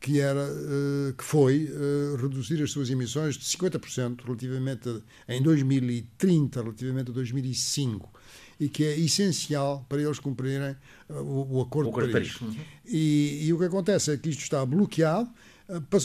que, 0.00 0.18
era, 0.18 0.42
uh, 0.42 1.12
que 1.12 1.22
foi 1.22 1.66
uh, 1.66 2.16
reduzir 2.16 2.62
as 2.62 2.70
suas 2.70 2.88
emissões 2.88 3.36
de 3.36 3.44
50% 3.44 4.24
relativamente 4.24 4.88
a, 4.88 5.34
em 5.34 5.42
2030, 5.42 6.62
relativamente 6.62 7.10
a 7.10 7.14
2005 7.14 8.10
e 8.58 8.68
que 8.68 8.84
é 8.84 8.98
essencial 8.98 9.84
para 9.88 10.00
eles 10.00 10.18
cumprirem 10.18 10.74
uh, 11.08 11.14
o, 11.14 11.58
o, 11.58 11.60
Acordo, 11.60 11.88
o 11.88 11.90
Acordo 11.90 12.06
de 12.06 12.12
Paris. 12.14 12.28
De 12.28 12.38
Paris. 12.38 12.56
Uhum. 12.56 12.64
E, 12.86 13.46
e, 13.46 13.52
o 13.52 13.58
que 13.58 13.64
acontece 13.64 14.10
é 14.10 14.16
que 14.16 14.30
isto 14.30 14.40
está 14.42 14.64
bloqueado. 14.64 15.30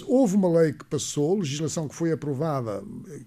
Houve 0.06 0.36
uma 0.36 0.60
lei 0.60 0.74
que 0.74 0.86
passou, 0.86 1.40
legislação 1.40 1.88
que 1.88 1.96
foi 1.96 2.12
aprovada, 2.12 2.84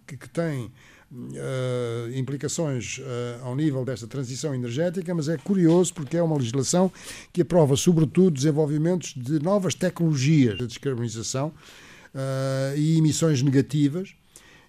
que, 0.06 0.16
que 0.16 0.28
tem 0.28 0.70
uh, 1.10 2.12
implicações 2.14 2.98
uh, 2.98 3.44
ao 3.44 3.56
nível 3.56 3.84
desta 3.84 4.06
transição 4.06 4.54
energética, 4.54 5.14
mas 5.14 5.28
é 5.28 5.36
curioso 5.36 5.94
porque 5.94 6.16
é 6.16 6.22
uma 6.22 6.36
legislação 6.36 6.92
que 7.32 7.42
aprova, 7.42 7.76
sobretudo, 7.76 8.32
desenvolvimentos 8.32 9.14
de 9.14 9.42
novas 9.42 9.74
tecnologias 9.74 10.58
de 10.58 10.66
descarbonização 10.66 11.48
uh, 11.48 12.76
e 12.76 12.98
emissões 12.98 13.42
negativas. 13.42 14.14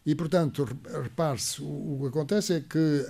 E, 0.05 0.15
portanto, 0.15 0.67
repare-se, 1.03 1.61
o, 1.61 1.99
que 2.01 2.07
acontece 2.07 2.53
é 2.53 2.61
que 2.61 3.05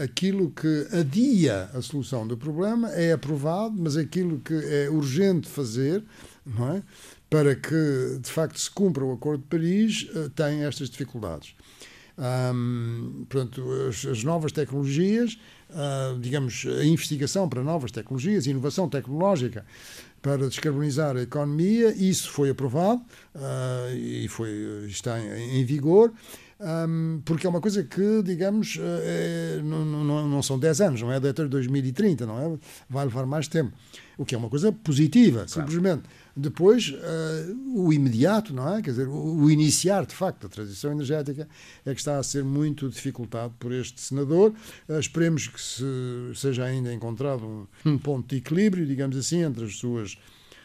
aquilo 0.00 0.50
que 0.50 0.86
adia 0.92 1.70
a 1.72 1.80
solução 1.80 2.28
do 2.28 2.36
problema 2.36 2.90
é 2.92 3.12
aprovado, 3.12 3.74
mas 3.76 3.96
aquilo 3.96 4.38
que 4.38 4.54
é 4.54 4.88
urgente 4.88 5.48
fazer, 5.48 6.04
não 6.46 6.74
é? 6.74 6.82
para 7.28 7.56
que 7.56 8.18
de 8.20 8.30
facto 8.30 8.60
se 8.60 8.70
cumpra 8.70 9.04
o 9.04 9.12
Acordo 9.12 9.42
de 9.42 9.48
Paris, 9.48 10.06
tem 10.36 10.64
estas 10.64 10.90
dificuldades. 10.90 11.56
Um, 12.16 13.26
pronto, 13.28 13.62
as, 13.88 14.06
as, 14.06 14.22
novas 14.22 14.52
tecnologias, 14.52 15.36
uh, 15.70 16.18
digamos, 16.20 16.64
a 16.80 16.84
investigação 16.84 17.48
para 17.48 17.62
novas 17.62 17.90
tecnologias, 17.90 18.46
inovação 18.46 18.88
tecnológica 18.88 19.64
para 20.22 20.48
descarbonizar 20.48 21.16
a 21.16 21.22
economia, 21.22 21.92
isso 21.92 22.30
foi 22.30 22.50
aprovado 22.50 23.02
uh, 23.34 23.94
e 23.96 24.28
foi, 24.28 24.86
está 24.86 25.18
em, 25.18 25.60
em 25.60 25.64
vigor. 25.64 26.12
Um, 26.60 27.20
porque 27.24 27.46
é 27.46 27.50
uma 27.50 27.60
coisa 27.60 27.82
que, 27.82 28.22
digamos, 28.22 28.78
é, 28.80 29.60
não, 29.62 29.84
não, 29.84 30.28
não, 30.28 30.42
são 30.42 30.58
10 30.58 30.80
anos, 30.80 31.02
não 31.02 31.12
é 31.12 31.16
até 31.16 31.44
2030, 31.44 32.24
não 32.24 32.38
é? 32.38 32.58
Vai 32.88 33.04
levar 33.04 33.26
mais 33.26 33.48
tempo. 33.48 33.72
O 34.16 34.24
que 34.24 34.34
é 34.34 34.38
uma 34.38 34.48
coisa 34.48 34.72
positiva, 34.72 35.44
claro. 35.44 35.50
simplesmente. 35.50 36.04
Depois, 36.36 36.88
uh, 36.88 37.78
o 37.78 37.92
imediato, 37.92 38.52
não 38.52 38.74
é? 38.74 38.82
Quer 38.82 38.90
dizer, 38.90 39.08
o, 39.08 39.48
iniciar, 39.48 40.04
de 40.04 40.14
facto, 40.14 40.46
a 40.46 40.48
transição 40.48 40.90
energética 40.90 41.48
é 41.86 41.94
que 41.94 42.00
está 42.00 42.18
a 42.18 42.22
ser 42.24 42.42
muito 42.42 42.88
dificultado 42.88 43.54
por 43.58 43.70
este 43.72 44.00
senador. 44.00 44.52
Uh, 44.88 44.98
esperemos 44.98 45.46
que 45.46 45.60
se, 45.60 45.84
seja 46.34 46.64
ainda 46.64 46.92
encontrado 46.92 47.46
um, 47.46 47.66
um, 47.86 47.98
ponto 47.98 48.28
de 48.28 48.36
equilíbrio, 48.36 48.84
digamos 48.84 49.16
assim, 49.16 49.42
entre 49.42 49.64
as 49.64 49.76
suas 49.76 50.18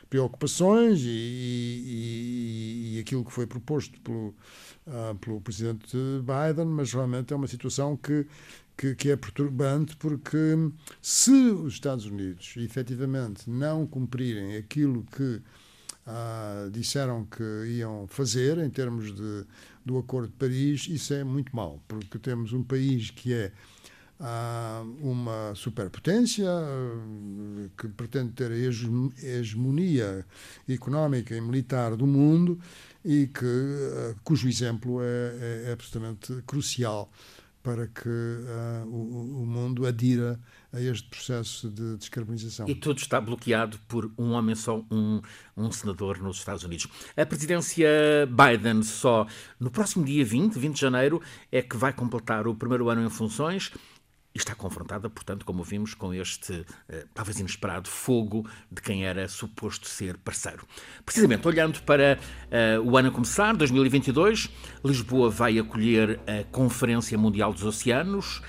preocupações 0.09 1.01
e, 1.01 1.07
e, 1.07 2.95
e 2.95 2.99
aquilo 2.99 3.23
que 3.23 3.31
foi 3.31 3.45
proposto 3.45 4.01
pelo, 4.01 4.33
uh, 4.87 5.15
pelo 5.21 5.39
presidente 5.39 5.95
Biden, 6.21 6.65
mas 6.65 6.91
realmente 6.91 7.31
é 7.31 7.35
uma 7.35 7.47
situação 7.47 7.95
que 7.95 8.25
que, 8.79 8.95
que, 8.95 9.11
é 9.11 9.17
perturbante 9.17 9.97
porque 9.97 10.37
se 11.01 11.31
os 11.31 11.73
Estados 11.73 12.05
Unidos 12.05 12.53
efetivamente 12.55 13.49
não 13.49 13.85
cumprirem 13.85 14.55
aquilo 14.55 15.05
que 15.11 15.41
ah, 16.11 16.67
disseram 16.71 17.23
que 17.25 17.43
iam 17.67 18.07
fazer 18.07 18.57
em 18.57 18.69
termos 18.69 19.13
de, 19.13 19.45
do 19.85 19.99
Acordo 19.99 20.29
de 20.29 20.33
Paris, 20.33 20.87
isso 20.89 21.13
é 21.13 21.23
muito 21.23 21.55
mau, 21.55 21.79
porque 21.87 22.17
temos 22.17 22.51
um 22.51 22.63
país 22.63 23.11
que 23.11 23.31
é 23.31 23.51
ah, 24.19 24.83
uma 25.01 25.53
superpotência 25.53 26.47
que 27.77 27.87
pretende 27.89 28.31
ter 28.31 28.51
a 28.51 28.55
hegemonia 28.57 30.25
económica 30.67 31.35
e 31.35 31.41
militar 31.41 31.95
do 31.95 32.07
mundo 32.07 32.59
e 33.05 33.27
que, 33.27 33.45
ah, 33.45 34.15
cujo 34.23 34.49
exemplo 34.49 35.03
é, 35.03 35.05
é, 35.05 35.63
é 35.67 35.73
absolutamente 35.73 36.41
crucial 36.47 37.11
para 37.61 37.85
que 37.85 38.09
o, 38.87 39.41
o, 39.41 39.45
mundo 39.45 39.85
adira 39.85 40.39
a 40.71 40.79
este 40.79 41.07
processo 41.09 41.69
de 41.69 41.97
descarbonização. 41.97 42.67
E 42.67 42.75
tudo 42.75 42.97
está 42.97 43.19
bloqueado 43.19 43.79
por 43.87 44.11
um 44.17 44.31
homem 44.31 44.55
só, 44.55 44.83
um, 44.91 45.21
um 45.57 45.71
senador 45.71 46.19
nos 46.19 46.37
Estados 46.37 46.63
Unidos. 46.63 46.87
A 47.17 47.25
presidência 47.25 47.89
Biden 48.27 48.83
só 48.83 49.25
no 49.59 49.71
próximo 49.71 50.05
dia 50.05 50.23
20, 50.23 50.57
20 50.57 50.75
de 50.75 50.81
janeiro, 50.81 51.21
é 51.51 51.61
que 51.61 51.75
vai 51.75 51.91
completar 51.91 52.47
o 52.47 52.55
primeiro 52.55 52.89
ano 52.89 53.05
em 53.05 53.09
funções 53.09 53.71
e 54.33 54.37
está 54.37 54.53
confrontada, 54.53 55.09
portanto, 55.09 55.43
como 55.43 55.63
vimos, 55.63 55.95
com 55.95 56.13
este 56.13 56.63
eh, 56.87 57.05
talvez 57.15 57.39
inesperado 57.39 57.89
fogo 57.89 58.47
de 58.71 58.79
quem 58.79 59.03
era 59.03 59.27
suposto 59.27 59.87
ser 59.87 60.17
parceiro. 60.17 60.67
Precisamente, 61.03 61.47
olhando 61.47 61.81
para 61.81 62.19
uh, 62.77 62.87
o 62.87 62.95
ano 62.95 63.09
a 63.09 63.11
começar, 63.11 63.55
2022, 63.55 64.49
Lisboa 64.85 65.31
vai 65.31 65.57
acolher 65.57 66.19
a 66.27 66.43
Conferência 66.51 67.17
Mundial 67.17 67.51
dos 67.51 67.63
Oceanos, 67.63 68.43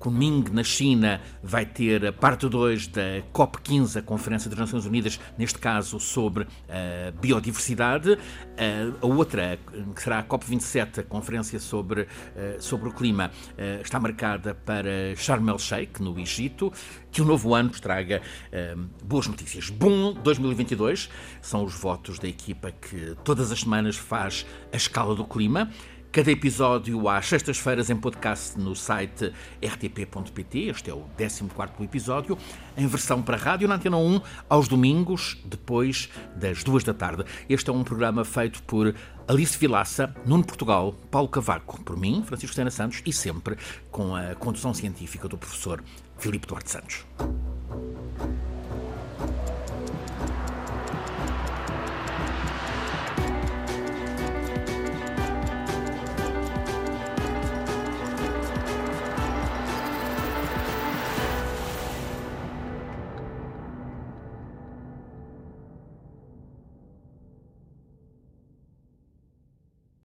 Kunming, 0.00 0.44
na 0.50 0.64
China, 0.64 1.20
vai 1.42 1.66
ter 1.66 2.06
a 2.06 2.12
parte 2.12 2.48
2 2.48 2.86
da 2.86 3.22
COP15, 3.34 3.98
a 3.98 4.02
Conferência 4.02 4.48
das 4.48 4.58
Nações 4.58 4.86
Unidas, 4.86 5.20
neste 5.36 5.58
caso 5.58 6.00
sobre 6.00 6.46
a 6.68 7.10
biodiversidade. 7.20 8.18
A 9.00 9.06
outra, 9.06 9.58
que 9.94 10.02
será 10.02 10.20
a 10.20 10.24
COP27, 10.24 11.00
a 11.00 11.02
Conferência 11.02 11.60
sobre, 11.60 12.08
sobre 12.58 12.88
o 12.88 12.92
Clima, 12.92 13.30
está 13.82 14.00
marcada 14.00 14.54
para 14.54 15.14
Sharm 15.14 15.50
el-Sheikh, 15.50 16.02
no 16.02 16.18
Egito. 16.18 16.72
Que 17.12 17.20
o 17.20 17.24
novo 17.24 17.54
ano 17.54 17.68
nos 17.68 17.80
traga 17.80 18.22
boas 19.04 19.26
notícias. 19.26 19.68
Bom 19.68 20.14
2022 20.14 21.10
são 21.42 21.62
os 21.62 21.74
votos 21.74 22.18
da 22.18 22.26
equipa 22.26 22.72
que 22.72 23.16
todas 23.22 23.52
as 23.52 23.60
semanas 23.60 23.96
faz 23.96 24.46
a 24.72 24.76
escala 24.76 25.14
do 25.14 25.24
clima. 25.26 25.70
Cada 26.12 26.32
episódio 26.32 27.08
às 27.08 27.28
sextas-feiras 27.28 27.88
em 27.88 27.96
podcast 27.96 28.58
no 28.58 28.74
site 28.74 29.32
rtp.pt. 29.62 30.58
Este 30.58 30.90
é 30.90 30.92
o 30.92 31.04
14 31.16 31.84
episódio, 31.84 32.36
em 32.76 32.84
versão 32.88 33.22
para 33.22 33.36
rádio 33.36 33.68
na 33.68 33.76
Antena 33.76 33.96
1, 33.96 34.20
aos 34.48 34.66
domingos, 34.66 35.38
depois 35.44 36.10
das 36.34 36.64
duas 36.64 36.82
da 36.82 36.92
tarde. 36.92 37.24
Este 37.48 37.70
é 37.70 37.72
um 37.72 37.84
programa 37.84 38.24
feito 38.24 38.60
por 38.64 38.92
Alice 39.28 39.56
Vilaça, 39.56 40.12
Nuno 40.26 40.42
Portugal, 40.42 40.96
Paulo 41.12 41.28
Cavaco, 41.28 41.80
por 41.84 41.96
mim, 41.96 42.24
Francisco 42.26 42.56
Sena 42.56 42.72
Santos, 42.72 43.02
e 43.06 43.12
sempre 43.12 43.56
com 43.88 44.16
a 44.16 44.34
condução 44.34 44.74
científica 44.74 45.28
do 45.28 45.38
professor 45.38 45.80
Filipe 46.18 46.48
Duarte 46.48 46.72
Santos. 46.72 47.06